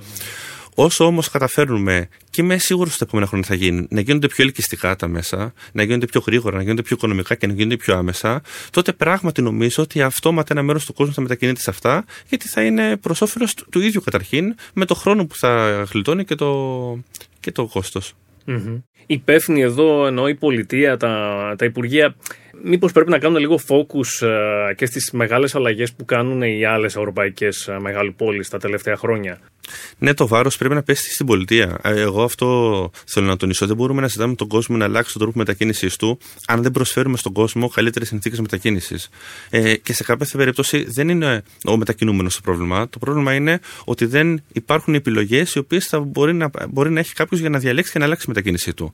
Όσο 0.76 1.06
όμως 1.06 1.30
καταφέρνουμε, 1.30 2.08
και 2.30 2.42
είμαι 2.42 2.58
σίγουρος 2.58 2.90
ότι 2.90 3.00
τα 3.00 3.06
επόμενα 3.08 3.28
χρόνια 3.28 3.48
θα 3.48 3.56
γίνει, 3.56 3.88
να 3.90 4.02
γίνονται 4.02 4.28
πιο 4.28 4.44
ελκυστικά 4.44 4.96
τα 4.96 5.08
μέσα, 5.08 5.54
να 5.72 5.84
γίνονται 5.84 6.06
πιο 6.06 6.22
γρήγορα, 6.26 6.56
να 6.56 6.62
γίνονται 6.62 6.82
πιο 6.82 6.96
οικονομικά 6.96 7.36
και 7.36 7.48
να 7.48 7.54
γίνονται 7.54 7.78
πιο 7.78 7.96
άμεσα, 7.96 8.42
τότε 8.70 8.94
πράγματι 8.94 9.42
νομίζω 9.42 9.84
ότι 9.84 10.02
αυτόματα 10.02 10.54
ένα 10.54 10.62
μέρος 10.62 10.86
του 10.86 10.94
κόσμου 10.94 11.14
θα 11.14 11.22
μετακινείται 11.22 11.60
σε 11.60 11.70
αυτά, 11.70 12.06
γιατί 12.30 12.48
θα 12.48 12.64
είναι 12.64 12.98
προς 12.98 13.22
όφελος 13.22 13.54
του 13.54 13.80
ίδιου 13.80 14.02
καταρχήν, 14.02 14.56
με 14.74 14.86
το 14.86 14.96
χρόνο 14.96 15.26
που 15.26 15.36
θα 15.36 15.84
γλιτώνει 15.94 16.26
και 16.26 16.36
το, 16.36 17.00
και 17.40 17.52
το 17.52 17.66
κόστος. 17.66 18.14
Mm-hmm. 18.48 18.82
Υπεύθυνοι 19.06 19.62
εδώ, 19.62 20.06
εννοώ 20.06 20.28
η 20.28 20.36
πολιτεία, 20.36 20.98
τα, 20.98 21.56
τα 21.58 21.66
υπουργεία, 21.66 22.16
μήπως 22.64 22.92
πρέπει 22.92 23.10
να 23.10 23.20
κάνουν 23.20 23.40
λίγο 23.40 23.60
focus 23.68 24.28
ε, 24.28 24.74
και 24.74 24.86
στις 24.86 25.12
μεγάλες 25.12 25.56
αλλαγές 25.56 25.94
που 25.94 26.06
κάνουν 26.06 26.42
οι 26.42 26.66
άλλες 26.66 26.96
ευρωπαϊκές 26.96 27.68
ε, 27.68 27.78
μεγαλοπόλεις 27.80 28.50
τα 28.50 28.58
τελευταία 28.58 28.96
χρόνια; 28.96 29.40
Ναι, 29.98 30.14
το 30.14 30.28
βάρος 30.28 30.58
πρέπει 30.58 30.74
να 30.74 30.84
πέσει 30.84 31.12
στην 31.12 31.26
πολιτεία. 31.26 31.80
Ε, 31.84 32.00
εγώ 32.00 32.24
αυτό 32.24 32.92
θέλω 33.06 33.28
να 33.28 33.38
τονίσω. 33.38 33.68
Δεν 33.68 33.76
μπορούμε 33.76 34.02
να 34.02 34.08
ζητάμε 34.08 34.36
τον 34.36 34.48
κόσμο 34.48 34.78
να 34.78 34.86
αλλάξει 34.86 35.12
τον 35.12 35.22
τρόπο 35.22 35.38
μετακίνησης 35.38 35.96
του, 35.96 36.20
αν 36.48 36.62
δεν 36.62 36.72
προσφέρουμε 36.72 37.18
στον 37.18 37.34
κόσμο 37.34 37.68
καλύτερες 37.68 38.08
συνθήκες 38.08 38.40
μετακίνησης. 38.40 39.10
Ε, 39.50 39.76
και 39.76 39.94
σε 39.94 40.04
κάποια 40.04 40.28
περίπτωση 40.38 40.84
δεν 40.84 41.10
είναι 41.10 41.44
ο 41.66 41.78
μετακινούμενος 41.78 42.36
το 42.36 42.42
πρόβλημα. 42.42 42.90
Το 42.90 43.00
πρόβλημα 43.00 43.34
είναι 43.34 43.60
ότι 43.84 44.06
δεν 44.06 44.44
υπάρχουν 44.54 44.94
επιλογές 44.94 45.56
οι 45.56 45.60
οποίες 45.60 45.88
θα 45.88 46.00
μπορεί 46.00 46.34
να, 46.34 46.50
μπορεί 46.70 46.90
να 46.90 47.00
έχει 47.00 47.14
κάποιος 47.14 47.40
για 47.40 47.50
να 47.50 47.60
διαλέξει 47.60 47.92
και 47.92 48.00
να 48.00 48.06
αλλάξει 48.06 48.24
τη 48.24 48.30
μετακίνησή 48.30 48.74
του. 48.74 48.94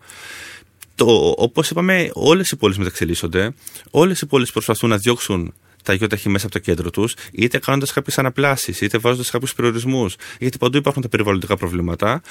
Όπως 1.38 1.70
είπαμε, 1.70 2.10
όλες 2.14 2.50
οι 2.52 2.56
πόλεις 2.56 2.78
μεταξελίσσονται. 2.78 3.54
Όλες 3.92 4.22
οι 4.22 4.26
πόλεις 4.26 4.52
προσπαθούν 4.52 4.90
να 4.90 4.98
διώξουν 4.98 5.54
τα 5.88 5.98
ΙΟΤΑΧΗ 6.02 6.30
μέσα 6.30 6.46
από 6.46 6.54
το 6.54 6.62
κέντρο 6.62 6.90
τους, 6.90 7.16
είτε 7.32 7.58
κάνοντας 7.60 7.94
κάποιες 7.94 8.18
αναπλάσεις, 8.18 8.82
είτε 8.82 8.98
βάζοντας 8.98 9.30
κάποιους 9.30 9.54
περιορισμούς, 9.54 10.16
γιατί 10.40 10.58
παντού 10.58 10.78
υπάρχουν 10.78 11.02
τα 11.02 11.10
περιβαλλοντικά 11.10 11.58
προβλήματα. 11.58 12.22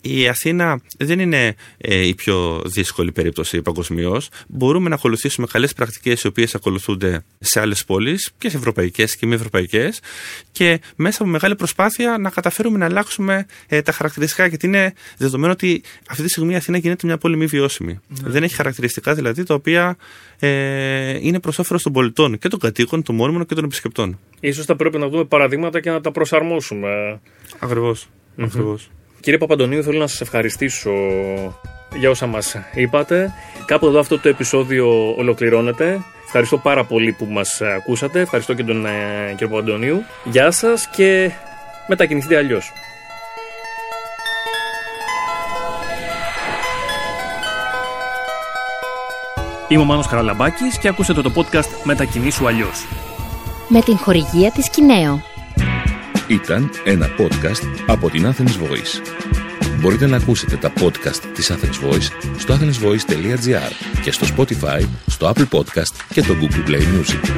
Η 0.00 0.28
Αθήνα 0.28 0.80
δεν 0.98 1.18
είναι 1.18 1.54
ε, 1.76 2.06
η 2.06 2.14
πιο 2.14 2.62
δύσκολη 2.64 3.12
περίπτωση 3.12 3.62
παγκοσμίως. 3.62 4.28
Μπορούμε 4.48 4.88
να 4.88 4.94
ακολουθήσουμε 4.94 5.46
καλές 5.46 5.72
πρακτικές 5.72 6.22
οι 6.22 6.26
οποίες 6.26 6.54
ακολουθούνται 6.54 7.24
σε 7.38 7.60
άλλες 7.60 7.84
πόλεις 7.84 8.30
και 8.38 8.48
σε 8.48 8.56
ευρωπαϊκές 8.56 9.16
και 9.16 9.26
μη 9.26 9.34
ευρωπαϊκές 9.34 10.00
και 10.52 10.80
μέσα 10.96 11.22
από 11.22 11.30
μεγάλη 11.30 11.54
προσπάθεια 11.54 12.18
να 12.18 12.30
καταφέρουμε 12.30 12.78
να 12.78 12.84
αλλάξουμε 12.84 13.46
ε, 13.66 13.82
τα 13.82 13.92
χαρακτηριστικά 13.92 14.46
γιατί 14.46 14.66
είναι 14.66 14.92
δεδομένο 15.16 15.52
ότι 15.52 15.82
αυτή 16.08 16.22
τη 16.22 16.28
στιγμή 16.28 16.52
η 16.52 16.56
Αθήνα 16.56 16.78
γίνεται 16.78 17.06
μια 17.06 17.18
πόλη 17.18 17.36
μη 17.36 17.46
βιώσιμη. 17.46 18.00
Ναι. 18.08 18.30
Δεν 18.30 18.42
έχει 18.42 18.54
χαρακτηριστικά 18.54 19.14
δηλαδή 19.14 19.42
τα 19.42 19.54
οποία 19.54 19.96
ε, 20.38 21.18
είναι 21.20 21.40
προς 21.40 21.58
όφελος 21.58 21.82
των 21.82 21.92
πολιτών 21.92 22.38
και 22.38 22.48
των 22.48 22.58
κατοίκων, 22.58 23.02
των 23.06 23.14
μόνιμων 23.14 23.46
και 23.46 23.54
των 23.54 23.64
επισκεπτών. 23.64 24.18
σω 24.54 24.62
θα 24.62 24.76
πρέπει 24.76 24.98
να 24.98 25.08
δούμε 25.08 25.24
παραδείγματα 25.24 25.80
και 25.80 25.90
να 25.90 26.00
τα 26.00 26.10
προσαρμόσουμε. 26.10 27.20
Ακριβώς. 27.58 28.08
Ακριβώς. 28.38 28.90
Κύριε 29.20 29.38
Παπαντονίου, 29.38 29.82
θέλω 29.82 29.98
να 29.98 30.06
σας 30.06 30.20
ευχαριστήσω 30.20 30.92
για 31.94 32.10
όσα 32.10 32.26
μας 32.26 32.56
είπατε. 32.74 33.32
Κάπου 33.66 33.86
εδώ 33.86 33.98
αυτό 33.98 34.18
το 34.18 34.28
επεισόδιο 34.28 35.14
ολοκληρώνεται. 35.16 36.00
Ευχαριστώ 36.24 36.58
πάρα 36.58 36.84
πολύ 36.84 37.12
που 37.12 37.24
μας 37.24 37.60
ακούσατε. 37.60 38.20
Ευχαριστώ 38.20 38.54
και 38.54 38.64
τον 38.64 38.86
ε, 38.86 38.90
κύριο 39.30 39.48
Παπαντονίου. 39.48 40.02
Γεια 40.24 40.50
σας 40.50 40.88
και 40.88 41.30
μετακινηθείτε 41.88 42.36
αλλιώς. 42.36 42.72
Είμαι 49.68 49.82
ο 49.82 49.84
Μάνος 49.84 50.06
Καραλαμπάκης 50.06 50.78
και 50.78 50.88
ακούσατε 50.88 51.22
το 51.22 51.32
podcast 51.34 51.68
«Μετακινήσου 51.84 52.46
αλλιώς». 52.46 52.86
Με 53.68 53.80
την 53.80 53.96
χορηγία 53.96 54.50
της 54.50 54.70
Κινέο. 54.70 55.22
Ήταν 56.28 56.70
ένα 56.84 57.06
podcast 57.18 57.82
από 57.86 58.10
την 58.10 58.26
Athens 58.26 58.62
Voice. 58.62 59.00
Μπορείτε 59.80 60.06
να 60.06 60.16
ακούσετε 60.16 60.56
τα 60.56 60.72
podcast 60.80 61.20
της 61.34 61.52
Athens 61.52 61.88
Voice 61.88 62.08
στο 62.38 62.54
athensvoice.gr 62.54 63.72
και 64.02 64.10
στο 64.12 64.26
Spotify, 64.36 64.84
στο 65.06 65.32
Apple 65.34 65.58
Podcast 65.58 65.94
και 66.12 66.22
το 66.22 66.34
Google 66.40 66.70
Play 66.70 66.82
Music. 66.82 67.30